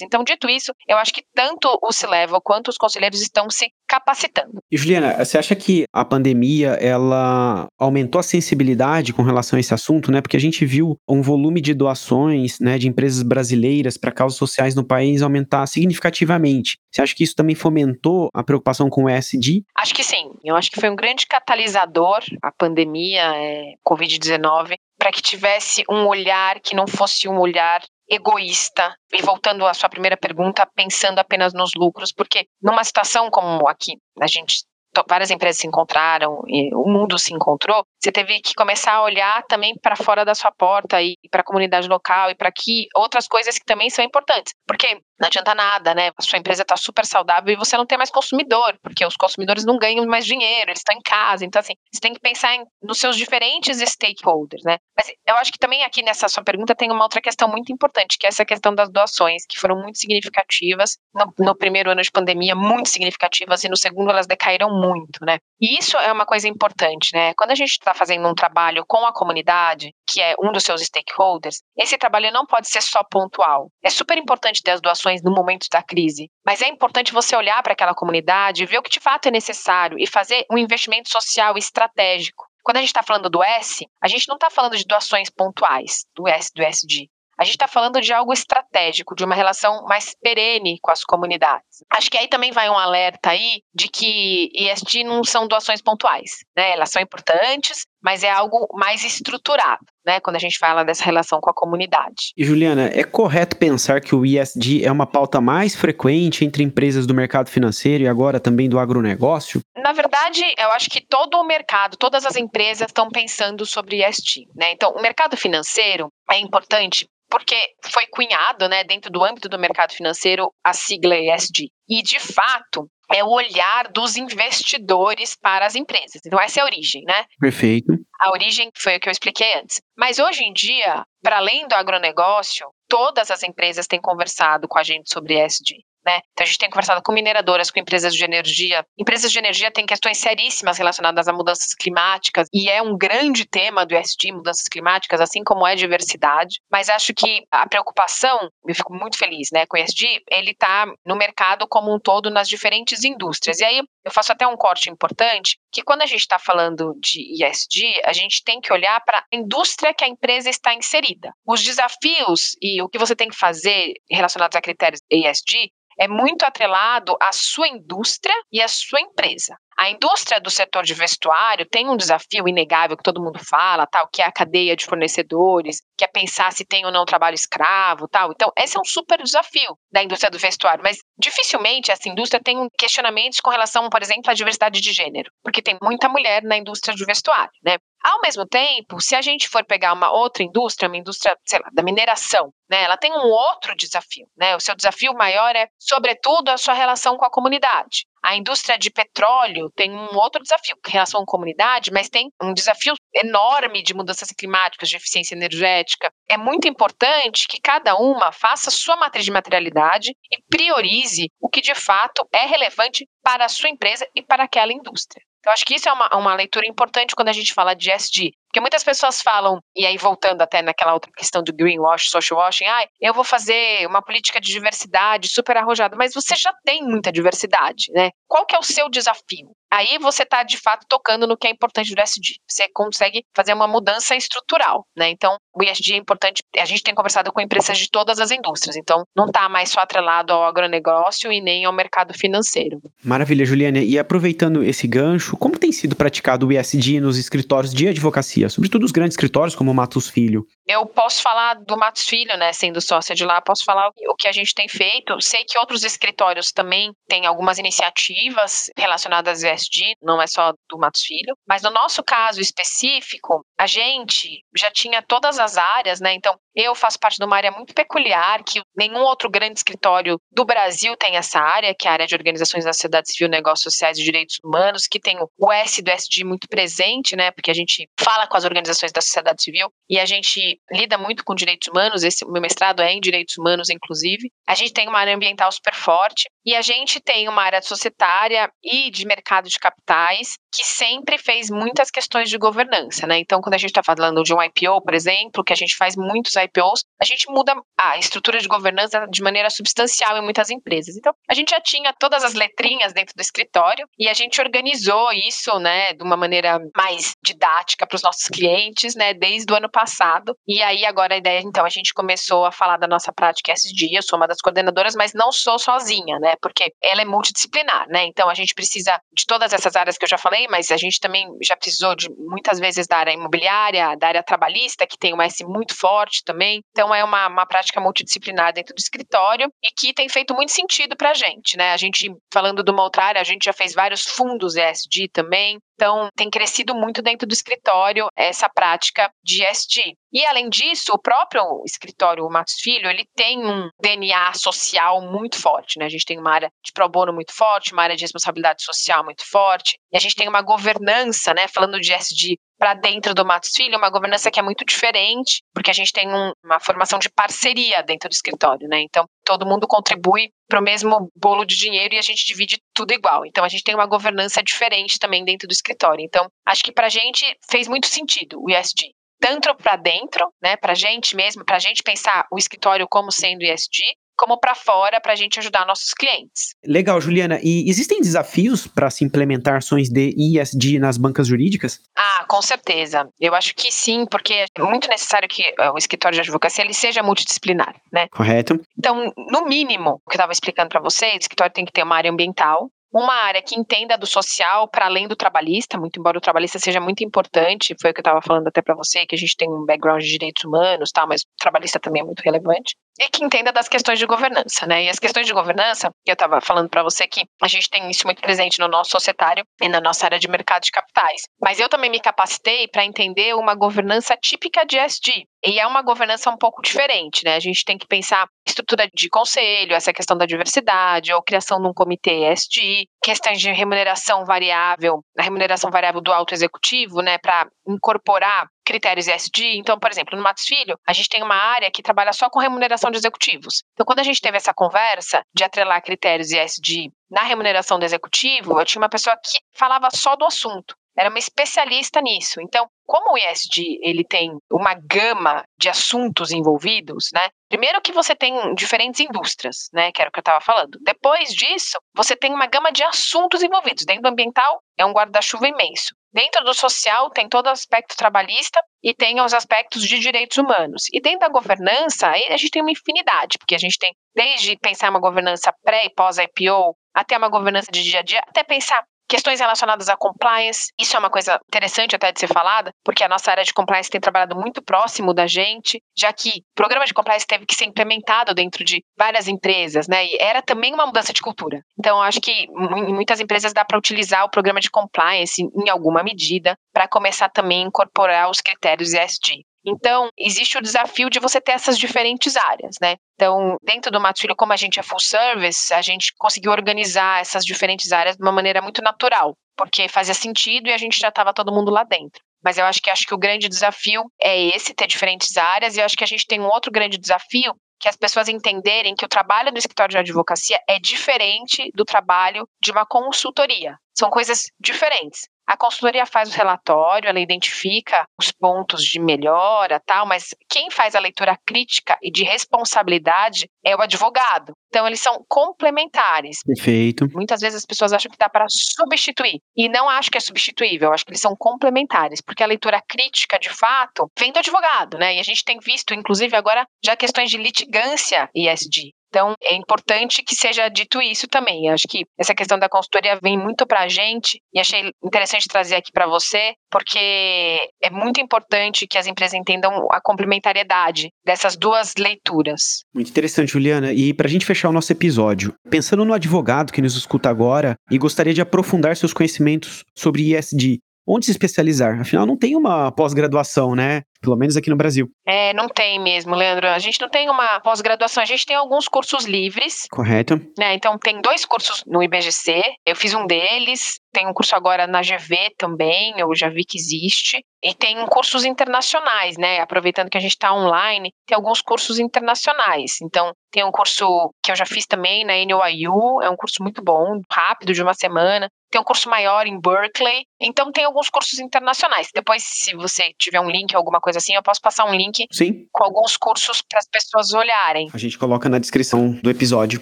Então, 0.00 0.24
dito 0.24 0.48
isso, 0.48 0.72
eu 0.88 0.98
acho 0.98 1.12
que 1.12 1.22
tanto 1.32 1.78
o 1.80 1.92
C-Level 1.92 2.40
quanto 2.42 2.68
os 2.68 2.76
conselheiros 2.76 3.22
estão 3.22 3.48
se 3.48 3.70
capacitando. 3.88 4.60
E 4.70 4.76
Juliana, 4.76 5.24
você 5.24 5.38
acha 5.38 5.54
que 5.54 5.84
a 5.92 6.04
pandemia 6.04 6.70
ela 6.80 7.68
aumentou 7.78 8.18
a 8.18 8.22
sensibilidade 8.22 9.12
com 9.12 9.22
relação 9.22 9.56
a 9.56 9.60
esse 9.60 9.72
assunto, 9.72 10.10
né? 10.10 10.20
Porque 10.20 10.36
a 10.36 10.40
gente 10.40 10.66
viu 10.66 10.96
um 11.08 11.22
volume 11.22 11.60
de 11.60 11.72
doações, 11.72 12.58
né, 12.60 12.78
de 12.78 12.88
empresas 12.88 13.22
brasileiras 13.22 13.96
para 13.96 14.10
causas 14.10 14.38
sociais 14.38 14.74
no 14.74 14.84
país 14.90 15.22
aumentar 15.22 15.64
significativamente. 15.68 16.76
Você 16.90 17.00
acha 17.00 17.14
que 17.14 17.22
isso 17.22 17.36
também 17.36 17.54
fomentou 17.54 18.28
a 18.34 18.42
preocupação 18.42 18.90
com 18.90 19.04
o 19.04 19.08
ESG? 19.08 19.64
Acho 19.76 19.94
que 19.94 20.02
sim. 20.02 20.32
Eu 20.42 20.56
acho 20.56 20.68
que 20.68 20.80
foi 20.80 20.90
um 20.90 20.96
grande 20.96 21.26
catalisador 21.26 22.18
a 22.42 22.50
pandemia, 22.50 23.22
é, 23.36 23.74
Covid-19, 23.88 24.74
para 24.98 25.12
que 25.12 25.22
tivesse 25.22 25.84
um 25.88 26.08
olhar 26.08 26.58
que 26.58 26.74
não 26.74 26.88
fosse 26.88 27.28
um 27.28 27.38
olhar 27.38 27.80
egoísta. 28.08 28.92
E 29.12 29.22
voltando 29.22 29.64
à 29.64 29.72
sua 29.72 29.88
primeira 29.88 30.16
pergunta, 30.16 30.68
pensando 30.74 31.20
apenas 31.20 31.54
nos 31.54 31.70
lucros, 31.76 32.12
porque 32.12 32.46
numa 32.60 32.82
situação 32.82 33.30
como 33.30 33.68
aqui, 33.68 33.92
a 34.20 34.26
gente 34.26 34.64
várias 35.08 35.30
empresas 35.30 35.60
se 35.60 35.66
encontraram 35.66 36.42
e 36.46 36.74
o 36.74 36.88
mundo 36.88 37.18
se 37.18 37.34
encontrou, 37.34 37.84
você 37.98 38.10
teve 38.10 38.40
que 38.40 38.54
começar 38.54 38.94
a 38.94 39.02
olhar 39.02 39.42
também 39.44 39.74
para 39.80 39.96
fora 39.96 40.24
da 40.24 40.34
sua 40.34 40.52
porta 40.52 41.00
e 41.02 41.16
para 41.30 41.40
a 41.40 41.44
comunidade 41.44 41.88
local 41.88 42.30
e 42.30 42.34
para 42.34 42.50
que 42.50 42.86
outras 42.94 43.26
coisas 43.28 43.58
que 43.58 43.64
também 43.64 43.90
são 43.90 44.04
importantes. 44.04 44.52
Porque 44.66 45.00
não 45.20 45.26
adianta 45.26 45.54
nada, 45.54 45.94
né? 45.94 46.10
A 46.16 46.22
sua 46.22 46.38
empresa 46.38 46.62
está 46.62 46.76
super 46.76 47.04
saudável 47.04 47.52
e 47.52 47.56
você 47.56 47.76
não 47.76 47.84
tem 47.84 47.98
mais 47.98 48.10
consumidor, 48.10 48.78
porque 48.82 49.04
os 49.04 49.16
consumidores 49.16 49.64
não 49.66 49.78
ganham 49.78 50.06
mais 50.06 50.24
dinheiro, 50.24 50.70
eles 50.70 50.80
estão 50.80 50.96
em 50.96 51.02
casa. 51.02 51.44
Então, 51.44 51.60
assim, 51.60 51.74
você 51.92 52.00
tem 52.00 52.14
que 52.14 52.20
pensar 52.20 52.54
em, 52.54 52.64
nos 52.82 52.98
seus 52.98 53.16
diferentes 53.16 53.78
stakeholders, 53.78 54.62
né? 54.64 54.78
Mas 54.96 55.12
eu 55.26 55.36
acho 55.36 55.52
que 55.52 55.58
também 55.58 55.84
aqui 55.84 56.02
nessa 56.02 56.28
sua 56.28 56.42
pergunta 56.42 56.74
tem 56.74 56.90
uma 56.90 57.02
outra 57.02 57.20
questão 57.20 57.48
muito 57.48 57.70
importante, 57.70 58.16
que 58.18 58.26
é 58.26 58.30
essa 58.30 58.44
questão 58.44 58.74
das 58.74 58.90
doações, 58.90 59.44
que 59.46 59.58
foram 59.58 59.76
muito 59.76 59.98
significativas 59.98 60.96
no, 61.14 61.32
no 61.38 61.54
primeiro 61.54 61.90
ano 61.90 62.00
de 62.00 62.10
pandemia, 62.10 62.54
muito 62.54 62.88
significativas, 62.88 63.62
e 63.62 63.68
no 63.68 63.76
segundo 63.76 64.10
elas 64.10 64.26
decaíram 64.26 64.70
muito, 64.70 65.24
né? 65.24 65.38
E 65.60 65.78
isso 65.78 65.98
é 65.98 66.10
uma 66.10 66.24
coisa 66.24 66.48
importante, 66.48 67.10
né? 67.14 67.34
Quando 67.34 67.50
a 67.50 67.54
gente 67.54 67.72
está 67.72 67.92
fazendo 67.92 68.26
um 68.26 68.34
trabalho 68.34 68.84
com 68.88 69.04
a 69.04 69.12
comunidade, 69.12 69.92
que 70.08 70.22
é 70.22 70.34
um 70.42 70.50
dos 70.50 70.64
seus 70.64 70.80
stakeholders, 70.80 71.60
esse 71.76 71.98
trabalho 71.98 72.32
não 72.32 72.46
pode 72.46 72.68
ser 72.68 72.80
só 72.80 73.00
pontual. 73.10 73.70
É 73.84 73.90
super 73.90 74.16
importante 74.16 74.62
ter 74.62 74.70
as 74.70 74.80
doações 74.80 75.09
no 75.22 75.32
momento 75.32 75.66
da 75.70 75.82
crise, 75.82 76.30
mas 76.46 76.62
é 76.62 76.68
importante 76.68 77.12
você 77.12 77.34
olhar 77.34 77.62
para 77.62 77.72
aquela 77.72 77.94
comunidade, 77.94 78.66
ver 78.66 78.78
o 78.78 78.82
que 78.82 78.90
de 78.90 79.00
fato 79.00 79.26
é 79.26 79.30
necessário 79.30 79.98
e 79.98 80.06
fazer 80.06 80.46
um 80.50 80.58
investimento 80.58 81.10
social 81.10 81.56
estratégico. 81.58 82.46
Quando 82.62 82.76
a 82.76 82.80
gente 82.80 82.90
está 82.90 83.02
falando 83.02 83.28
do 83.28 83.42
S, 83.42 83.86
a 84.02 84.08
gente 84.08 84.28
não 84.28 84.36
está 84.36 84.50
falando 84.50 84.76
de 84.76 84.84
doações 84.84 85.30
pontuais, 85.30 86.04
do 86.14 86.28
S, 86.28 86.50
do 86.54 86.62
SD. 86.62 87.08
A 87.40 87.44
gente 87.44 87.54
está 87.54 87.66
falando 87.66 88.02
de 88.02 88.12
algo 88.12 88.34
estratégico, 88.34 89.14
de 89.14 89.24
uma 89.24 89.34
relação 89.34 89.82
mais 89.86 90.14
perene 90.20 90.78
com 90.82 90.90
as 90.90 91.02
comunidades. 91.02 91.82
Acho 91.90 92.10
que 92.10 92.18
aí 92.18 92.28
também 92.28 92.52
vai 92.52 92.68
um 92.68 92.76
alerta 92.76 93.30
aí 93.30 93.62
de 93.74 93.88
que 93.88 94.50
ESG 94.54 95.04
não 95.04 95.24
são 95.24 95.48
doações 95.48 95.80
pontuais, 95.80 96.44
né? 96.54 96.72
Elas 96.72 96.90
são 96.90 97.00
importantes, 97.00 97.86
mas 98.02 98.22
é 98.22 98.30
algo 98.30 98.68
mais 98.74 99.04
estruturado, 99.04 99.86
né, 100.04 100.20
quando 100.20 100.36
a 100.36 100.40
gente 100.40 100.58
fala 100.58 100.84
dessa 100.84 101.04
relação 101.04 101.40
com 101.40 101.50
a 101.50 101.54
comunidade. 101.54 102.32
E 102.36 102.44
Juliana, 102.44 102.90
é 102.92 103.04
correto 103.04 103.56
pensar 103.56 104.00
que 104.00 104.14
o 104.14 104.24
ESG 104.24 104.84
é 104.84 104.90
uma 104.90 105.06
pauta 105.06 105.40
mais 105.40 105.74
frequente 105.74 106.44
entre 106.44 106.62
empresas 106.62 107.06
do 107.06 107.14
mercado 107.14 107.50
financeiro 107.50 108.04
e 108.04 108.08
agora 108.08 108.40
também 108.40 108.68
do 108.68 108.78
agronegócio? 108.78 109.60
Na 109.76 109.92
verdade, 109.92 110.42
eu 110.58 110.70
acho 110.72 110.90
que 110.90 111.00
todo 111.00 111.34
o 111.34 111.44
mercado, 111.44 111.96
todas 111.96 112.24
as 112.24 112.36
empresas 112.36 112.88
estão 112.88 113.08
pensando 113.08 113.64
sobre 113.66 114.04
ESG, 114.04 114.46
né? 114.54 114.72
Então, 114.72 114.92
o 114.92 115.02
mercado 115.02 115.36
financeiro 115.36 116.08
é 116.30 116.38
importante 116.38 117.06
porque 117.30 117.56
foi 117.84 118.06
cunhado, 118.08 118.68
né, 118.68 118.82
dentro 118.82 119.10
do 119.10 119.24
âmbito 119.24 119.48
do 119.48 119.58
mercado 119.58 119.92
financeiro, 119.92 120.52
a 120.64 120.72
sigla 120.72 121.16
ESG. 121.16 121.70
E, 121.90 122.02
de 122.02 122.20
fato, 122.20 122.88
é 123.12 123.24
o 123.24 123.30
olhar 123.30 123.88
dos 123.88 124.16
investidores 124.16 125.34
para 125.34 125.66
as 125.66 125.74
empresas. 125.74 126.20
Então, 126.24 126.40
essa 126.40 126.60
é 126.60 126.62
a 126.62 126.66
origem, 126.66 127.02
né? 127.04 127.24
Perfeito. 127.40 127.92
A 128.20 128.30
origem 128.30 128.70
foi 128.76 128.96
o 128.96 129.00
que 129.00 129.08
eu 129.08 129.12
expliquei 129.12 129.52
antes. 129.58 129.80
Mas 129.98 130.20
hoje 130.20 130.44
em 130.44 130.52
dia, 130.52 131.04
para 131.20 131.38
além 131.38 131.66
do 131.66 131.74
agronegócio, 131.74 132.68
todas 132.88 133.30
as 133.30 133.42
empresas 133.42 133.88
têm 133.88 134.00
conversado 134.00 134.68
com 134.68 134.78
a 134.78 134.84
gente 134.84 135.12
sobre 135.12 135.44
ESG. 135.44 135.84
Né? 136.04 136.20
Então 136.32 136.44
a 136.44 136.46
gente 136.46 136.58
tem 136.58 136.70
conversado 136.70 137.02
com 137.02 137.12
mineradoras, 137.12 137.70
com 137.70 137.78
empresas 137.78 138.14
de 138.14 138.24
energia. 138.24 138.84
Empresas 138.98 139.30
de 139.30 139.38
energia 139.38 139.70
têm 139.70 139.84
questões 139.84 140.16
seríssimas 140.18 140.78
relacionadas 140.78 141.28
a 141.28 141.32
mudanças 141.32 141.74
climáticas 141.74 142.48
e 142.52 142.70
é 142.70 142.80
um 142.80 142.96
grande 142.96 143.44
tema 143.44 143.84
do 143.84 143.94
ESG, 143.94 144.32
mudanças 144.32 144.66
climáticas, 144.66 145.20
assim 145.20 145.44
como 145.44 145.66
é 145.66 145.74
diversidade. 145.74 146.60
Mas 146.70 146.88
acho 146.88 147.12
que 147.12 147.44
a 147.50 147.68
preocupação, 147.68 148.50
eu 148.66 148.74
fico 148.74 148.94
muito 148.94 149.18
feliz, 149.18 149.48
né, 149.52 149.66
com 149.66 149.76
o 149.76 149.80
ESG, 149.80 150.22
ele 150.30 150.52
está 150.52 150.86
no 151.04 151.16
mercado 151.16 151.66
como 151.68 151.94
um 151.94 151.98
todo 152.00 152.30
nas 152.30 152.48
diferentes 152.48 153.04
indústrias. 153.04 153.58
E 153.60 153.64
aí 153.64 153.82
eu 154.04 154.10
faço 154.10 154.32
até 154.32 154.46
um 154.46 154.56
corte 154.56 154.88
importante, 154.88 155.58
que 155.70 155.82
quando 155.82 156.02
a 156.02 156.06
gente 156.06 156.20
está 156.20 156.38
falando 156.38 156.94
de 156.98 157.44
ESG, 157.44 158.00
a 158.04 158.12
gente 158.12 158.42
tem 158.42 158.60
que 158.60 158.72
olhar 158.72 158.98
para 159.04 159.18
a 159.18 159.36
indústria 159.36 159.92
que 159.92 160.04
a 160.04 160.08
empresa 160.08 160.48
está 160.48 160.72
inserida. 160.74 161.32
Os 161.46 161.62
desafios 161.62 162.56
e 162.62 162.80
o 162.80 162.88
que 162.88 162.98
você 162.98 163.14
tem 163.14 163.28
que 163.28 163.36
fazer 163.36 163.92
relacionados 164.10 164.56
a 164.56 164.60
critérios 164.62 165.02
ESG 165.10 165.70
é 166.00 166.08
muito 166.08 166.44
atrelado 166.44 167.14
à 167.20 167.30
sua 167.30 167.68
indústria 167.68 168.34
e 168.50 168.62
à 168.62 168.66
sua 168.66 169.02
empresa. 169.02 169.54
A 169.76 169.90
indústria 169.90 170.40
do 170.40 170.50
setor 170.50 170.82
de 170.82 170.94
vestuário 170.94 171.66
tem 171.70 171.88
um 171.88 171.96
desafio 171.96 172.48
inegável 172.48 172.96
que 172.96 173.02
todo 173.02 173.22
mundo 173.22 173.38
fala, 173.38 173.86
tal, 173.86 174.08
que 174.12 174.22
é 174.22 174.26
a 174.26 174.32
cadeia 174.32 174.74
de 174.74 174.84
fornecedores, 174.84 175.80
que 175.96 176.04
é 176.04 176.08
pensar 176.08 176.52
se 176.52 176.64
tem 176.64 176.84
ou 176.84 176.92
não 176.92 177.04
trabalho 177.04 177.34
escravo, 177.34 178.08
tal. 178.08 178.30
Então, 178.30 178.50
esse 178.58 178.76
é 178.76 178.80
um 178.80 178.84
super 178.84 179.22
desafio 179.22 179.76
da 179.92 180.02
indústria 180.02 180.30
do 180.30 180.38
vestuário, 180.38 180.82
mas 180.82 180.98
dificilmente 181.18 181.90
essa 181.90 182.08
indústria 182.08 182.42
tem 182.42 182.56
questionamentos 182.78 183.40
com 183.40 183.50
relação, 183.50 183.88
por 183.88 184.02
exemplo, 184.02 184.30
à 184.30 184.34
diversidade 184.34 184.80
de 184.80 184.92
gênero, 184.92 185.30
porque 185.42 185.62
tem 185.62 185.78
muita 185.82 186.08
mulher 186.08 186.42
na 186.42 186.56
indústria 186.56 186.94
do 186.94 187.06
vestuário, 187.06 187.52
né? 187.62 187.76
Ao 188.02 188.20
mesmo 188.22 188.46
tempo, 188.46 188.98
se 188.98 189.14
a 189.14 189.20
gente 189.20 189.46
for 189.46 189.62
pegar 189.62 189.92
uma 189.92 190.10
outra 190.10 190.42
indústria, 190.42 190.88
uma 190.88 190.96
indústria, 190.96 191.36
sei 191.44 191.58
lá, 191.58 191.68
da 191.70 191.82
mineração, 191.82 192.50
né, 192.68 192.82
ela 192.84 192.96
tem 192.96 193.12
um 193.12 193.26
outro 193.26 193.76
desafio, 193.76 194.26
né? 194.38 194.56
O 194.56 194.60
seu 194.60 194.74
desafio 194.74 195.12
maior 195.12 195.54
é, 195.54 195.68
sobretudo, 195.78 196.48
a 196.48 196.56
sua 196.56 196.72
relação 196.72 197.18
com 197.18 197.24
a 197.26 197.30
comunidade. 197.30 198.06
A 198.22 198.36
indústria 198.36 198.78
de 198.78 198.90
petróleo 198.90 199.70
tem 199.76 199.90
um 199.90 200.16
outro 200.16 200.42
desafio 200.42 200.76
em 200.86 200.90
relação 200.90 201.22
à 201.22 201.26
comunidade, 201.26 201.90
mas 201.90 202.08
tem 202.08 202.30
um 202.42 202.54
desafio 202.54 202.94
enorme 203.14 203.82
de 203.82 203.92
mudanças 203.92 204.30
climáticas, 204.30 204.88
de 204.88 204.96
eficiência 204.96 205.34
energética. 205.34 206.10
É 206.28 206.38
muito 206.38 206.68
importante 206.68 207.46
que 207.48 207.60
cada 207.60 207.96
uma 207.96 208.32
faça 208.32 208.70
sua 208.70 208.96
matriz 208.96 209.24
de 209.24 209.30
materialidade 209.30 210.14
e 210.30 210.42
priorize 210.48 211.28
o 211.38 211.48
que 211.48 211.60
de 211.60 211.74
fato 211.74 212.26
é 212.32 212.46
relevante 212.46 213.06
para 213.22 213.44
a 213.44 213.48
sua 213.48 213.68
empresa 213.68 214.06
e 214.14 214.22
para 214.22 214.44
aquela 214.44 214.72
indústria. 214.72 215.22
Então, 215.40 215.52
acho 215.52 215.64
que 215.64 215.74
isso 215.74 215.88
é 215.88 215.92
uma, 215.92 216.08
uma 216.14 216.34
leitura 216.34 216.66
importante 216.68 217.14
quando 217.14 217.28
a 217.28 217.32
gente 217.32 217.54
fala 217.54 217.74
de 217.74 217.90
SD. 217.90 218.32
Porque 218.50 218.60
muitas 218.60 218.82
pessoas 218.82 219.22
falam, 219.22 219.60
e 219.76 219.86
aí 219.86 219.96
voltando 219.96 220.42
até 220.42 220.60
naquela 220.60 220.92
outra 220.92 221.10
questão 221.16 221.40
do 221.42 221.52
greenwash, 221.52 222.10
social 222.10 222.40
washing, 222.40 222.66
ah, 222.66 222.84
eu 223.00 223.14
vou 223.14 223.22
fazer 223.22 223.86
uma 223.86 224.02
política 224.02 224.40
de 224.40 224.52
diversidade 224.52 225.28
super 225.28 225.56
arrojada, 225.56 225.96
mas 225.96 226.12
você 226.12 226.34
já 226.34 226.52
tem 226.64 226.82
muita 226.82 227.12
diversidade, 227.12 227.92
né? 227.92 228.10
Qual 228.26 228.44
que 228.44 228.56
é 228.56 228.58
o 228.58 228.62
seu 228.62 228.90
desafio? 228.90 229.52
Aí 229.72 229.98
você 229.98 230.24
está 230.24 230.42
de 230.42 230.58
fato 230.58 230.84
tocando 230.88 231.28
no 231.28 231.36
que 231.36 231.46
é 231.46 231.50
importante 231.50 231.94
do 231.94 232.02
ESG. 232.02 232.40
Você 232.48 232.66
consegue 232.74 233.22
fazer 233.36 233.54
uma 233.54 233.68
mudança 233.68 234.16
estrutural, 234.16 234.84
né? 234.96 235.10
Então, 235.10 235.36
o 235.54 235.62
ESG 235.62 235.94
é 235.94 235.96
importante. 235.96 236.42
A 236.56 236.64
gente 236.64 236.82
tem 236.82 236.94
conversado 236.94 237.32
com 237.32 237.40
empresas 237.40 237.78
de 237.78 237.90
todas 237.90 238.18
as 238.18 238.30
indústrias, 238.30 238.76
então 238.76 239.04
não 239.16 239.26
está 239.26 239.48
mais 239.48 239.70
só 239.70 239.80
atrelado 239.80 240.32
ao 240.32 240.44
agronegócio 240.44 241.32
e 241.32 241.40
nem 241.40 241.64
ao 241.64 241.72
mercado 241.72 242.14
financeiro. 242.14 242.80
Maravilha, 243.02 243.44
Juliana. 243.44 243.78
E 243.78 243.98
aproveitando 243.98 244.62
esse 244.62 244.86
gancho, 244.86 245.36
como 245.36 245.58
tem 245.58 245.72
sido 245.72 245.96
praticado 245.96 246.46
o 246.46 246.52
ESG 246.52 247.00
nos 247.00 247.18
escritórios 247.18 247.72
de 247.72 247.88
advocacia? 247.88 248.48
sobretudo 248.48 248.84
os 248.84 248.92
grandes 248.92 249.14
escritórios 249.14 249.54
como 249.54 249.70
o 249.70 249.74
Matos 249.74 250.08
Filho? 250.08 250.46
Eu 250.66 250.86
posso 250.86 251.22
falar 251.22 251.54
do 251.54 251.76
Matos 251.76 252.04
Filho, 252.04 252.36
né, 252.36 252.52
sendo 252.52 252.80
sócia 252.80 253.14
de 253.14 253.24
lá, 253.24 253.40
posso 253.40 253.64
falar 253.64 253.88
o 253.88 254.14
que 254.14 254.28
a 254.28 254.32
gente 254.32 254.54
tem 254.54 254.68
feito. 254.68 255.20
Sei 255.20 255.44
que 255.44 255.58
outros 255.58 255.82
escritórios 255.82 256.52
também 256.52 256.92
têm 257.08 257.26
algumas 257.26 257.58
iniciativas 257.58 258.70
relacionadas 258.76 259.42
ao 259.42 259.52
ESG, 259.52 259.94
não 260.02 260.20
é 260.22 260.26
só 260.26 260.52
do 260.68 260.78
Matos 260.78 261.02
Filho, 261.02 261.34
mas 261.48 261.62
no 261.62 261.70
nosso 261.70 262.02
caso 262.02 262.40
específico, 262.40 263.44
a 263.58 263.66
gente 263.66 264.42
já 264.56 264.70
tinha 264.70 265.02
todas 265.02 265.39
as 265.40 265.56
áreas, 265.56 266.00
né? 266.00 266.14
Então, 266.14 266.38
Eu 266.54 266.74
faço 266.74 266.98
parte 266.98 267.16
de 267.16 267.24
uma 267.24 267.36
área 267.36 267.50
muito 267.50 267.74
peculiar, 267.74 268.42
que 268.44 268.60
nenhum 268.76 269.00
outro 269.00 269.30
grande 269.30 269.58
escritório 269.58 270.18
do 270.32 270.44
Brasil 270.44 270.96
tem 270.96 271.16
essa 271.16 271.38
área, 271.38 271.74
que 271.74 271.86
é 271.86 271.90
a 271.90 271.94
área 271.94 272.06
de 272.06 272.14
organizações 272.14 272.64
da 272.64 272.72
sociedade 272.72 273.10
civil, 273.12 273.28
negócios 273.28 273.72
sociais 273.72 273.98
e 273.98 274.04
direitos 274.04 274.38
humanos, 274.44 274.86
que 274.86 274.98
tem 274.98 275.16
o 275.38 275.52
S 275.52 275.82
do 275.82 275.90
SD 275.90 276.24
muito 276.24 276.48
presente, 276.48 277.14
né? 277.14 277.30
Porque 277.30 277.50
a 277.50 277.54
gente 277.54 277.88
fala 277.98 278.26
com 278.26 278.36
as 278.36 278.44
organizações 278.44 278.92
da 278.92 279.00
sociedade 279.00 279.42
civil 279.42 279.68
e 279.88 279.98
a 279.98 280.04
gente 280.04 280.60
lida 280.72 280.98
muito 280.98 281.24
com 281.24 281.34
direitos 281.34 281.68
humanos. 281.68 282.02
Esse 282.02 282.24
meu 282.26 282.42
mestrado 282.42 282.80
é 282.80 282.92
em 282.92 283.00
direitos 283.00 283.36
humanos, 283.38 283.70
inclusive. 283.70 284.30
A 284.46 284.54
gente 284.54 284.72
tem 284.72 284.88
uma 284.88 284.98
área 284.98 285.14
ambiental 285.14 285.50
super 285.52 285.74
forte 285.74 286.28
e 286.44 286.54
a 286.54 286.62
gente 286.62 287.00
tem 287.00 287.28
uma 287.28 287.42
área 287.42 287.62
societária 287.62 288.50
e 288.62 288.90
de 288.90 289.06
mercado 289.06 289.48
de 289.48 289.58
capitais 289.58 290.34
que 290.52 290.64
sempre 290.64 291.16
fez 291.16 291.48
muitas 291.48 291.90
questões 291.90 292.28
de 292.28 292.36
governança, 292.36 293.06
né? 293.06 293.18
Então, 293.18 293.40
quando 293.40 293.54
a 293.54 293.58
gente 293.58 293.70
está 293.70 293.82
falando 293.82 294.22
de 294.22 294.34
um 294.34 294.42
IPO, 294.42 294.82
por 294.82 294.94
exemplo, 294.94 295.44
que 295.44 295.52
a 295.52 295.56
gente 295.56 295.76
faz 295.76 295.94
muitos 295.96 296.36
IPOs, 296.44 296.84
a 297.00 297.04
gente 297.04 297.30
muda 297.30 297.54
a 297.78 297.98
estrutura 297.98 298.38
de 298.38 298.48
governança 298.48 299.06
de 299.10 299.22
maneira 299.22 299.50
substancial 299.50 300.16
em 300.16 300.22
muitas 300.22 300.50
empresas. 300.50 300.96
Então, 300.96 301.14
a 301.28 301.34
gente 301.34 301.50
já 301.50 301.60
tinha 301.60 301.92
todas 301.98 302.22
as 302.24 302.34
letrinhas 302.34 302.92
dentro 302.92 303.14
do 303.14 303.20
escritório 303.20 303.86
e 303.98 304.08
a 304.08 304.14
gente 304.14 304.40
organizou 304.40 305.12
isso, 305.12 305.58
né, 305.58 305.92
de 305.94 306.02
uma 306.02 306.16
maneira 306.16 306.58
mais 306.76 307.14
didática 307.22 307.86
para 307.86 307.96
os 307.96 308.02
nossos 308.02 308.28
clientes, 308.28 308.94
né, 308.94 309.14
desde 309.14 309.52
o 309.52 309.56
ano 309.56 309.70
passado. 309.70 310.36
E 310.46 310.62
aí, 310.62 310.84
agora 310.84 311.14
a 311.14 311.18
ideia, 311.18 311.40
então, 311.40 311.64
a 311.64 311.70
gente 311.70 311.94
começou 311.94 312.44
a 312.44 312.52
falar 312.52 312.76
da 312.76 312.86
nossa 312.86 313.12
prática 313.12 313.52
SG, 313.52 313.96
eu 313.96 314.02
sou 314.02 314.18
uma 314.18 314.28
das 314.28 314.40
coordenadoras, 314.40 314.94
mas 314.94 315.12
não 315.14 315.32
sou 315.32 315.58
sozinha, 315.58 316.18
né, 316.18 316.34
porque 316.40 316.72
ela 316.82 317.02
é 317.02 317.04
multidisciplinar, 317.04 317.88
né, 317.88 318.04
então 318.04 318.28
a 318.28 318.34
gente 318.34 318.54
precisa 318.54 319.00
de 319.12 319.24
todas 319.26 319.52
essas 319.52 319.76
áreas 319.76 319.96
que 319.96 320.04
eu 320.04 320.08
já 320.08 320.18
falei, 320.18 320.46
mas 320.48 320.70
a 320.70 320.76
gente 320.76 321.00
também 321.00 321.26
já 321.42 321.56
precisou 321.56 321.94
de 321.94 322.08
muitas 322.18 322.58
vezes 322.58 322.86
da 322.86 322.96
área 322.96 323.12
imobiliária, 323.12 323.96
da 323.96 324.08
área 324.08 324.22
trabalhista, 324.22 324.86
que 324.86 324.98
tem 324.98 325.12
uma 325.12 325.24
S 325.24 325.44
muito 325.44 325.74
forte 325.76 326.22
também. 326.30 326.62
Então 326.70 326.94
é 326.94 327.02
uma, 327.02 327.26
uma 327.26 327.46
prática 327.46 327.80
multidisciplinar 327.80 328.52
dentro 328.52 328.74
do 328.74 328.78
escritório 328.78 329.50
e 329.62 329.70
que 329.70 329.92
tem 329.92 330.08
feito 330.08 330.34
muito 330.34 330.52
sentido 330.52 330.96
para 330.96 331.10
a 331.10 331.14
gente, 331.14 331.56
né? 331.56 331.72
A 331.72 331.76
gente, 331.76 332.10
falando 332.32 332.62
de 332.62 332.70
uma 332.70 332.82
outra 332.82 333.04
área, 333.04 333.20
a 333.20 333.24
gente 333.24 333.44
já 333.44 333.52
fez 333.52 333.74
vários 333.74 334.02
fundos 334.02 334.56
ESG 334.56 335.08
também, 335.12 335.58
então, 335.80 336.10
tem 336.14 336.28
crescido 336.28 336.74
muito 336.74 337.00
dentro 337.00 337.26
do 337.26 337.32
escritório 337.32 338.06
essa 338.14 338.50
prática 338.50 339.10
de 339.24 339.42
ESG. 339.42 339.94
E 340.12 340.26
além 340.26 340.50
disso, 340.50 340.92
o 340.92 340.98
próprio 341.00 341.42
escritório 341.64 342.26
o 342.26 342.30
Matos 342.30 342.56
Filho, 342.60 342.90
ele 342.90 343.06
tem 343.16 343.42
um 343.46 343.70
DNA 343.80 344.34
social 344.34 345.00
muito 345.00 345.40
forte, 345.40 345.78
né? 345.78 345.86
A 345.86 345.88
gente 345.88 346.04
tem 346.04 346.18
uma 346.18 346.34
área 346.34 346.50
de 346.62 346.70
pro 346.74 346.86
bono 346.86 347.14
muito 347.14 347.32
forte, 347.32 347.72
uma 347.72 347.82
área 347.82 347.96
de 347.96 348.04
responsabilidade 348.04 348.62
social 348.62 349.02
muito 349.02 349.24
forte, 349.26 349.78
e 349.90 349.96
a 349.96 350.00
gente 350.00 350.14
tem 350.14 350.28
uma 350.28 350.42
governança, 350.42 351.32
né, 351.32 351.48
falando 351.48 351.80
de 351.80 351.94
ESG 351.94 352.36
para 352.60 352.74
dentro 352.74 353.14
do 353.14 353.24
Matos 353.24 353.52
Filho, 353.56 353.78
uma 353.78 353.88
governança 353.88 354.30
que 354.30 354.38
é 354.38 354.42
muito 354.42 354.66
diferente, 354.66 355.42
porque 355.54 355.70
a 355.70 355.72
gente 355.72 355.94
tem 355.94 356.06
um, 356.06 356.30
uma 356.44 356.60
formação 356.60 356.98
de 356.98 357.08
parceria 357.08 357.82
dentro 357.82 358.06
do 358.06 358.12
escritório, 358.12 358.68
né? 358.68 358.82
Então, 358.82 359.06
todo 359.24 359.46
mundo 359.46 359.66
contribui 359.66 360.28
para 360.46 360.60
o 360.60 360.62
mesmo 360.62 361.10
bolo 361.16 361.46
de 361.46 361.56
dinheiro 361.56 361.94
e 361.94 361.98
a 361.98 362.02
gente 362.02 362.26
divide 362.26 362.60
tudo 362.74 362.92
igual. 362.92 363.24
Então, 363.24 363.42
a 363.42 363.48
gente 363.48 363.64
tem 363.64 363.74
uma 363.74 363.86
governança 363.86 364.42
diferente 364.42 364.98
também 364.98 365.24
dentro 365.24 365.48
do 365.48 365.52
escritório. 365.52 366.04
Então, 366.04 366.28
acho 366.46 366.62
que 366.62 366.70
para 366.70 366.86
a 366.86 366.90
gente 366.90 367.24
fez 367.50 367.66
muito 367.66 367.86
sentido 367.86 368.38
o 368.38 368.50
ESG 368.50 368.92
tanto 369.20 369.54
para 369.54 369.76
dentro, 369.76 370.32
né, 370.42 370.56
para 370.56 370.72
a 370.72 370.74
gente 370.74 371.14
mesmo, 371.14 371.44
para 371.44 371.58
gente 371.58 371.82
pensar 371.82 372.26
o 372.32 372.38
escritório 372.38 372.86
como 372.90 373.12
sendo 373.12 373.42
ESG, 373.42 373.82
como 374.20 374.38
para 374.38 374.54
fora 374.54 375.00
para 375.00 375.14
a 375.14 375.16
gente 375.16 375.38
ajudar 375.38 375.66
nossos 375.66 375.94
clientes. 375.94 376.54
Legal, 376.62 377.00
Juliana. 377.00 377.40
E 377.42 377.70
existem 377.70 378.02
desafios 378.02 378.66
para 378.66 378.90
se 378.90 379.02
implementar 379.02 379.56
ações 379.56 379.88
de 379.88 380.14
ESG 380.18 380.78
nas 380.78 380.98
bancas 380.98 381.26
jurídicas? 381.26 381.80
Ah, 381.96 382.26
com 382.28 382.42
certeza. 382.42 383.08
Eu 383.18 383.34
acho 383.34 383.54
que 383.54 383.72
sim, 383.72 384.04
porque 384.04 384.34
é 384.34 384.62
muito 384.62 384.90
necessário 384.90 385.26
que 385.26 385.42
eh, 385.42 385.70
o 385.70 385.78
escritório 385.78 386.16
de 386.16 386.20
advocacia 386.20 386.62
ele 386.62 386.74
seja 386.74 387.02
multidisciplinar, 387.02 387.74
né? 387.90 388.08
Correto. 388.10 388.60
Então, 388.78 389.10
no 389.16 389.46
mínimo, 389.46 390.02
o 390.04 390.10
que 390.10 390.16
eu 390.16 390.18
estava 390.18 390.32
explicando 390.32 390.68
para 390.68 390.82
vocês, 390.82 391.14
o 391.14 391.20
escritório 391.20 391.54
tem 391.54 391.64
que 391.64 391.72
ter 391.72 391.82
uma 391.82 391.96
área 391.96 392.10
ambiental, 392.10 392.70
uma 392.92 393.14
área 393.14 393.40
que 393.40 393.58
entenda 393.58 393.96
do 393.96 394.06
social 394.06 394.68
para 394.68 394.84
além 394.84 395.08
do 395.08 395.16
trabalhista, 395.16 395.78
muito 395.78 395.98
embora 395.98 396.18
o 396.18 396.20
trabalhista 396.20 396.58
seja 396.58 396.80
muito 396.80 397.02
importante, 397.04 397.74
foi 397.80 397.90
o 397.90 397.94
que 397.94 398.00
eu 398.00 398.02
estava 398.02 398.20
falando 398.20 398.48
até 398.48 398.60
para 398.60 398.74
você, 398.74 399.06
que 399.06 399.14
a 399.14 399.18
gente 399.18 399.36
tem 399.36 399.48
um 399.48 399.64
background 399.64 400.02
de 400.02 400.10
direitos 400.10 400.44
humanos, 400.44 400.90
tá, 400.90 401.06
mas 401.06 401.22
o 401.22 401.26
trabalhista 401.38 401.78
também 401.78 402.02
é 402.02 402.04
muito 402.04 402.20
relevante 402.20 402.74
e 403.00 403.08
que 403.08 403.24
entenda 403.24 403.50
das 403.50 403.66
questões 403.66 403.98
de 403.98 404.04
governança, 404.04 404.66
né? 404.66 404.84
E 404.84 404.88
as 404.90 404.98
questões 404.98 405.26
de 405.26 405.32
governança, 405.32 405.90
eu 406.06 406.12
estava 406.12 406.38
falando 406.42 406.68
para 406.68 406.82
você 406.82 407.06
que 407.06 407.24
a 407.42 407.48
gente 407.48 407.70
tem 407.70 407.88
isso 407.90 408.06
muito 408.06 408.20
presente 408.20 408.58
no 408.60 408.68
nosso 408.68 408.90
societário 408.90 409.42
e 409.62 409.68
na 409.70 409.80
nossa 409.80 410.04
área 410.04 410.18
de 410.18 410.28
mercado 410.28 410.62
de 410.62 410.70
capitais. 410.70 411.22
Mas 411.40 411.58
eu 411.58 411.68
também 411.68 411.90
me 411.90 411.98
capacitei 411.98 412.68
para 412.68 412.84
entender 412.84 413.34
uma 413.34 413.54
governança 413.54 414.14
típica 414.20 414.66
de 414.66 414.76
SG. 414.78 415.24
E 415.44 415.58
é 415.58 415.66
uma 415.66 415.80
governança 415.80 416.30
um 416.30 416.36
pouco 416.36 416.60
diferente, 416.60 417.24
né? 417.24 417.34
A 417.34 417.40
gente 417.40 417.64
tem 417.64 417.78
que 417.78 417.86
pensar 417.86 418.28
estrutura 418.46 418.88
de 418.92 419.08
conselho, 419.08 419.74
essa 419.74 419.92
questão 419.92 420.16
da 420.16 420.26
diversidade, 420.26 421.12
ou 421.12 421.22
criação 421.22 421.60
de 421.60 421.68
um 421.68 421.72
comitê 421.72 422.30
SG, 422.32 422.86
questões 423.02 423.40
de 423.40 423.50
remuneração 423.50 424.24
variável, 424.24 425.02
a 425.18 425.22
remuneração 425.22 425.70
variável 425.70 426.00
do 426.02 426.12
alto 426.12 426.34
executivo, 426.34 427.00
né, 427.00 427.16
para 427.16 427.48
incorporar 427.66 428.48
critérios 428.64 429.08
ESG. 429.08 429.56
Então, 429.56 429.78
por 429.78 429.90
exemplo, 429.90 430.16
no 430.16 430.22
Matos 430.22 430.44
Filho, 430.44 430.78
a 430.86 430.92
gente 430.92 431.08
tem 431.08 431.22
uma 431.22 431.34
área 431.34 431.70
que 431.70 431.82
trabalha 431.82 432.12
só 432.12 432.28
com 432.28 432.38
remuneração 432.38 432.90
de 432.90 432.98
executivos. 432.98 433.62
Então, 433.72 433.86
quando 433.86 434.00
a 434.00 434.04
gente 434.04 434.20
teve 434.20 434.36
essa 434.36 434.52
conversa 434.54 435.22
de 435.34 435.42
atrelar 435.42 435.82
critérios 435.82 436.30
ESG 436.30 436.90
na 437.10 437.22
remuneração 437.22 437.78
do 437.78 437.84
executivo, 437.84 438.60
eu 438.60 438.64
tinha 438.64 438.82
uma 438.82 438.88
pessoa 438.88 439.16
que 439.16 439.38
falava 439.56 439.88
só 439.90 440.14
do 440.16 440.24
assunto 440.24 440.74
era 440.96 441.08
uma 441.08 441.18
especialista 441.18 442.00
nisso. 442.00 442.40
Então, 442.40 442.66
como 442.86 443.12
o 443.12 443.18
ESG 443.18 443.78
ele 443.82 444.04
tem 444.04 444.36
uma 444.50 444.74
gama 444.74 445.44
de 445.58 445.68
assuntos 445.68 446.30
envolvidos, 446.30 447.08
né? 447.14 447.28
Primeiro 447.48 447.80
que 447.80 447.92
você 447.92 448.14
tem 448.14 448.54
diferentes 448.54 449.00
indústrias, 449.00 449.68
né? 449.72 449.90
Que 449.92 450.00
era 450.00 450.08
o 450.08 450.12
que 450.12 450.18
eu 450.18 450.22
estava 450.22 450.40
falando. 450.40 450.78
Depois 450.82 451.30
disso, 451.30 451.78
você 451.94 452.16
tem 452.16 452.32
uma 452.32 452.46
gama 452.46 452.72
de 452.72 452.82
assuntos 452.82 453.42
envolvidos. 453.42 453.84
Dentro 453.84 454.02
do 454.02 454.08
ambiental, 454.08 454.60
é 454.78 454.84
um 454.84 454.92
guarda-chuva 454.92 455.46
imenso. 455.46 455.94
Dentro 456.12 456.44
do 456.44 456.52
social, 456.52 457.10
tem 457.10 457.28
todo 457.28 457.46
o 457.46 457.50
aspecto 457.50 457.96
trabalhista 457.96 458.60
e 458.82 458.92
tem 458.92 459.20
os 459.20 459.32
aspectos 459.32 459.82
de 459.82 459.98
direitos 460.00 460.38
humanos. 460.38 460.84
E 460.92 461.00
dentro 461.00 461.20
da 461.20 461.28
governança, 461.28 462.08
a 462.08 462.36
gente 462.36 462.50
tem 462.50 462.62
uma 462.62 462.72
infinidade, 462.72 463.38
porque 463.38 463.54
a 463.54 463.58
gente 463.58 463.78
tem 463.78 463.94
desde 464.14 464.56
pensar 464.58 464.90
uma 464.90 464.98
governança 464.98 465.54
pré 465.62 465.86
e 465.86 465.94
pós-IPO, 465.94 466.76
até 466.92 467.16
uma 467.16 467.28
governança 467.28 467.70
de 467.70 467.84
dia 467.84 468.00
a 468.00 468.02
dia, 468.02 468.20
até 468.26 468.42
pensar 468.42 468.84
Questões 469.10 469.40
relacionadas 469.40 469.88
a 469.88 469.96
compliance, 469.96 470.72
isso 470.78 470.94
é 470.94 470.98
uma 471.00 471.10
coisa 471.10 471.40
interessante 471.48 471.96
até 471.96 472.12
de 472.12 472.20
ser 472.20 472.28
falada, 472.28 472.72
porque 472.84 473.02
a 473.02 473.08
nossa 473.08 473.28
área 473.28 473.42
de 473.42 473.52
compliance 473.52 473.90
tem 473.90 474.00
trabalhado 474.00 474.36
muito 474.36 474.62
próximo 474.62 475.12
da 475.12 475.26
gente, 475.26 475.82
já 475.98 476.12
que 476.12 476.28
o 476.28 476.54
programa 476.54 476.86
de 476.86 476.94
compliance 476.94 477.26
teve 477.26 477.44
que 477.44 477.56
ser 477.56 477.64
implementado 477.64 478.32
dentro 478.32 478.64
de 478.64 478.84
várias 478.96 479.26
empresas, 479.26 479.88
né? 479.88 480.06
E 480.06 480.16
era 480.20 480.40
também 480.40 480.72
uma 480.72 480.86
mudança 480.86 481.12
de 481.12 481.20
cultura. 481.20 481.60
Então, 481.76 482.00
acho 482.00 482.20
que 482.20 482.30
em 482.30 482.94
muitas 482.94 483.18
empresas 483.18 483.52
dá 483.52 483.64
para 483.64 483.76
utilizar 483.76 484.24
o 484.24 484.30
programa 484.30 484.60
de 484.60 484.70
compliance 484.70 485.42
em 485.42 485.68
alguma 485.68 486.04
medida 486.04 486.56
para 486.72 486.86
começar 486.86 487.28
também 487.30 487.64
a 487.64 487.66
incorporar 487.66 488.30
os 488.30 488.40
critérios 488.40 488.94
ESG. 488.94 489.44
Então, 489.64 490.08
existe 490.18 490.56
o 490.56 490.62
desafio 490.62 491.10
de 491.10 491.18
você 491.18 491.40
ter 491.40 491.52
essas 491.52 491.78
diferentes 491.78 492.36
áreas, 492.36 492.76
né? 492.80 492.96
Então, 493.14 493.56
dentro 493.62 493.90
do 493.90 494.00
Filho, 494.18 494.34
como 494.34 494.52
a 494.52 494.56
gente 494.56 494.80
é 494.80 494.82
full 494.82 494.98
service, 494.98 495.72
a 495.74 495.82
gente 495.82 496.12
conseguiu 496.18 496.50
organizar 496.50 497.20
essas 497.20 497.44
diferentes 497.44 497.92
áreas 497.92 498.16
de 498.16 498.22
uma 498.22 498.32
maneira 498.32 498.62
muito 498.62 498.82
natural, 498.82 499.34
porque 499.56 499.88
fazia 499.88 500.14
sentido 500.14 500.68
e 500.68 500.72
a 500.72 500.78
gente 500.78 500.98
já 500.98 501.08
estava 501.08 501.34
todo 501.34 501.52
mundo 501.52 501.70
lá 501.70 501.84
dentro. 501.84 502.22
Mas 502.42 502.56
eu 502.56 502.64
acho 502.64 502.80
que 502.80 502.90
acho 502.90 503.06
que 503.06 503.14
o 503.14 503.18
grande 503.18 503.48
desafio 503.48 504.02
é 504.20 504.40
esse, 504.54 504.74
ter 504.74 504.86
diferentes 504.86 505.36
áreas, 505.36 505.76
e 505.76 505.80
eu 505.80 505.84
acho 505.84 505.96
que 505.96 506.04
a 506.04 506.06
gente 506.06 506.26
tem 506.26 506.40
um 506.40 506.48
outro 506.48 506.72
grande 506.72 506.96
desafio, 506.96 507.54
que 507.78 507.88
é 507.88 507.90
as 507.90 507.96
pessoas 507.96 508.28
entenderem 508.28 508.94
que 508.94 509.04
o 509.04 509.08
trabalho 509.08 509.52
do 509.52 509.58
escritório 509.58 509.92
de 509.92 509.98
advocacia 509.98 510.58
é 510.68 510.78
diferente 510.78 511.70
do 511.74 511.84
trabalho 511.84 512.46
de 512.62 512.70
uma 512.70 512.86
consultoria. 512.86 513.76
São 513.94 514.10
coisas 514.10 514.44
diferentes. 514.58 515.28
A 515.50 515.56
consultoria 515.56 516.06
faz 516.06 516.30
o 516.30 516.36
relatório, 516.36 517.08
ela 517.08 517.18
identifica 517.18 518.06
os 518.16 518.30
pontos 518.30 518.84
de 518.84 519.00
melhora, 519.00 519.82
tal, 519.84 520.06
mas 520.06 520.28
quem 520.48 520.70
faz 520.70 520.94
a 520.94 521.00
leitura 521.00 521.36
crítica 521.44 521.98
e 522.00 522.08
de 522.08 522.22
responsabilidade 522.22 523.48
é 523.64 523.74
o 523.74 523.80
advogado. 523.80 524.52
Então 524.68 524.86
eles 524.86 525.00
são 525.00 525.24
complementares. 525.28 526.38
Perfeito. 526.46 527.08
Muitas 527.12 527.40
vezes 527.40 527.56
as 527.56 527.66
pessoas 527.66 527.92
acham 527.92 528.12
que 528.12 528.16
dá 528.16 528.28
para 528.28 528.46
substituir 528.48 529.40
e 529.56 529.68
não 529.68 529.88
acho 529.88 530.08
que 530.08 530.18
é 530.18 530.20
substituível, 530.20 530.92
acho 530.92 531.04
que 531.04 531.10
eles 531.10 531.20
são 531.20 531.34
complementares, 531.36 532.20
porque 532.20 532.44
a 532.44 532.46
leitura 532.46 532.80
crítica, 532.88 533.36
de 533.36 533.50
fato, 533.50 534.08
vem 534.16 534.30
do 534.30 534.38
advogado, 534.38 534.98
né? 534.98 535.16
E 535.16 535.18
a 535.18 535.24
gente 535.24 535.44
tem 535.44 535.58
visto, 535.58 535.92
inclusive 535.92 536.36
agora, 536.36 536.64
já 536.80 536.94
questões 536.94 537.28
de 537.28 537.36
litigância 537.36 538.30
ISD. 538.32 538.92
Então, 539.10 539.34
é 539.42 539.56
importante 539.56 540.22
que 540.22 540.36
seja 540.36 540.68
dito 540.68 541.02
isso 541.02 541.26
também. 541.26 541.68
Acho 541.68 541.88
que 541.88 542.04
essa 542.18 542.34
questão 542.34 542.58
da 542.58 542.68
consultoria 542.68 543.18
vem 543.20 543.36
muito 543.36 543.66
para 543.66 543.80
a 543.80 543.88
gente 543.88 544.40
e 544.54 544.60
achei 544.60 544.92
interessante 545.04 545.48
trazer 545.48 545.74
aqui 545.74 545.90
para 545.92 546.06
você, 546.06 546.54
porque 546.70 547.68
é 547.82 547.90
muito 547.90 548.20
importante 548.20 548.86
que 548.86 548.96
as 548.96 549.08
empresas 549.08 549.34
entendam 549.34 549.88
a 549.90 550.00
complementariedade 550.00 551.10
dessas 551.26 551.56
duas 551.56 551.94
leituras. 551.98 552.84
Muito 552.94 553.10
interessante, 553.10 553.52
Juliana. 553.52 553.92
E 553.92 554.14
para 554.14 554.28
a 554.28 554.30
gente 554.30 554.46
fechar 554.46 554.68
o 554.68 554.72
nosso 554.72 554.92
episódio, 554.92 555.52
pensando 555.68 556.04
no 556.04 556.14
advogado 556.14 556.72
que 556.72 556.80
nos 556.80 556.96
escuta 556.96 557.28
agora 557.28 557.74
e 557.90 557.98
gostaria 557.98 558.32
de 558.32 558.40
aprofundar 558.40 558.96
seus 558.96 559.12
conhecimentos 559.12 559.82
sobre 559.96 560.36
ISD, 560.36 560.78
onde 561.06 561.26
se 561.26 561.32
especializar? 561.32 562.00
Afinal, 562.00 562.26
não 562.26 562.36
tem 562.36 562.54
uma 562.54 562.92
pós-graduação, 562.92 563.74
né? 563.74 564.02
Pelo 564.20 564.36
menos 564.36 564.56
aqui 564.56 564.70
no 564.70 564.76
Brasil. 564.76 565.08
É, 565.26 565.52
não 565.54 565.68
tem 565.68 565.98
mesmo, 565.98 566.34
Leandro. 566.34 566.68
A 566.68 566.78
gente 566.78 567.00
não 567.00 567.08
tem 567.08 567.28
uma 567.28 567.60
pós-graduação, 567.60 568.22
a 568.22 568.26
gente 568.26 568.44
tem 568.44 568.56
alguns 568.56 568.86
cursos 568.86 569.24
livres. 569.24 569.86
Correto. 569.90 570.36
Né? 570.58 570.74
Então, 570.74 570.98
tem 570.98 571.20
dois 571.20 571.44
cursos 571.44 571.82
no 571.86 572.02
IBGC, 572.02 572.62
eu 572.86 572.94
fiz 572.94 573.14
um 573.14 573.26
deles, 573.26 573.98
tem 574.12 574.26
um 574.26 574.32
curso 574.32 574.54
agora 574.54 574.86
na 574.86 575.00
GV 575.00 575.54
também, 575.56 576.14
eu 576.18 576.34
já 576.34 576.48
vi 576.48 576.64
que 576.64 576.76
existe. 576.76 577.44
E 577.62 577.74
tem 577.74 578.04
cursos 578.06 578.44
internacionais, 578.44 579.36
né? 579.36 579.60
Aproveitando 579.60 580.08
que 580.08 580.16
a 580.16 580.20
gente 580.20 580.32
está 580.32 580.52
online, 580.52 581.12
tem 581.26 581.36
alguns 581.36 581.60
cursos 581.60 581.98
internacionais. 581.98 583.00
Então, 583.02 583.32
tem 583.50 583.64
um 583.64 583.70
curso 583.70 584.32
que 584.42 584.50
eu 584.50 584.56
já 584.56 584.64
fiz 584.64 584.86
também 584.86 585.24
na 585.24 585.34
NYU, 585.34 586.22
é 586.22 586.30
um 586.30 586.36
curso 586.36 586.62
muito 586.62 586.82
bom, 586.82 587.20
rápido, 587.30 587.74
de 587.74 587.82
uma 587.82 587.94
semana 587.94 588.48
tem 588.70 588.80
um 588.80 588.84
curso 588.84 589.10
maior 589.10 589.46
em 589.46 589.60
Berkeley. 589.60 590.24
Então 590.40 590.70
tem 590.70 590.84
alguns 590.84 591.10
cursos 591.10 591.38
internacionais. 591.38 592.08
Depois, 592.14 592.42
se 592.44 592.74
você 592.74 593.12
tiver 593.18 593.40
um 593.40 593.50
link, 593.50 593.74
alguma 593.74 594.00
coisa 594.10 594.18
assim, 594.18 594.34
eu 594.34 594.42
posso 594.42 594.60
passar 594.60 594.84
um 594.84 594.94
link 594.94 595.26
Sim. 595.30 595.66
com 595.72 595.84
alguns 595.84 596.16
cursos 596.16 596.60
para 596.62 596.78
as 596.78 596.86
pessoas 596.86 597.32
olharem. 597.32 597.88
A 597.92 597.98
gente 597.98 598.18
coloca 598.18 598.48
na 598.48 598.58
descrição 598.58 599.12
do 599.22 599.30
episódio. 599.30 599.80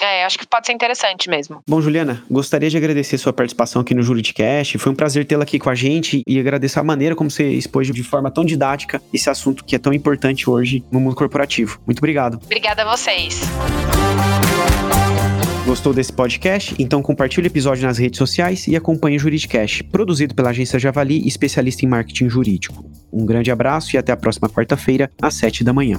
É, 0.00 0.24
acho 0.24 0.38
que 0.38 0.46
pode 0.46 0.66
ser 0.66 0.72
interessante 0.72 1.28
mesmo. 1.28 1.62
Bom, 1.68 1.80
Juliana, 1.80 2.24
gostaria 2.30 2.70
de 2.70 2.76
agradecer 2.76 3.18
sua 3.18 3.32
participação 3.32 3.82
aqui 3.82 3.94
no 3.94 4.02
Juridicast. 4.02 4.78
Foi 4.78 4.90
um 4.90 4.94
prazer 4.94 5.26
tê-la 5.26 5.42
aqui 5.42 5.58
com 5.58 5.68
a 5.68 5.74
gente 5.74 6.22
e 6.26 6.40
agradecer 6.40 6.78
a 6.78 6.84
maneira 6.84 7.14
como 7.14 7.30
você 7.30 7.50
expôs 7.50 7.86
de 7.86 8.02
forma 8.02 8.30
tão 8.30 8.44
didática 8.44 9.00
esse 9.12 9.28
assunto 9.28 9.64
que 9.64 9.76
é 9.76 9.78
tão 9.78 9.92
importante 9.92 10.48
hoje 10.48 10.82
no 10.90 10.98
mundo 10.98 11.14
corporativo. 11.14 11.80
Muito 11.86 11.98
obrigado. 11.98 12.40
Obrigada 12.42 12.82
a 12.82 12.96
vocês. 12.96 13.40
Gostou 15.66 15.92
desse 15.92 16.12
podcast? 16.12 16.76
Então 16.78 17.02
compartilhe 17.02 17.48
o 17.48 17.50
episódio 17.50 17.84
nas 17.84 17.98
redes 17.98 18.18
sociais 18.18 18.68
e 18.68 18.76
acompanhe 18.76 19.16
o 19.16 19.18
Juridicast, 19.18 19.82
produzido 19.82 20.32
pela 20.32 20.50
agência 20.50 20.78
Javali, 20.78 21.26
especialista 21.26 21.84
em 21.84 21.88
marketing 21.88 22.28
jurídico. 22.28 22.88
Um 23.12 23.26
grande 23.26 23.50
abraço 23.50 23.96
e 23.96 23.98
até 23.98 24.12
a 24.12 24.16
próxima 24.16 24.48
quarta-feira, 24.48 25.10
às 25.20 25.34
7 25.34 25.64
da 25.64 25.72
manhã. 25.72 25.98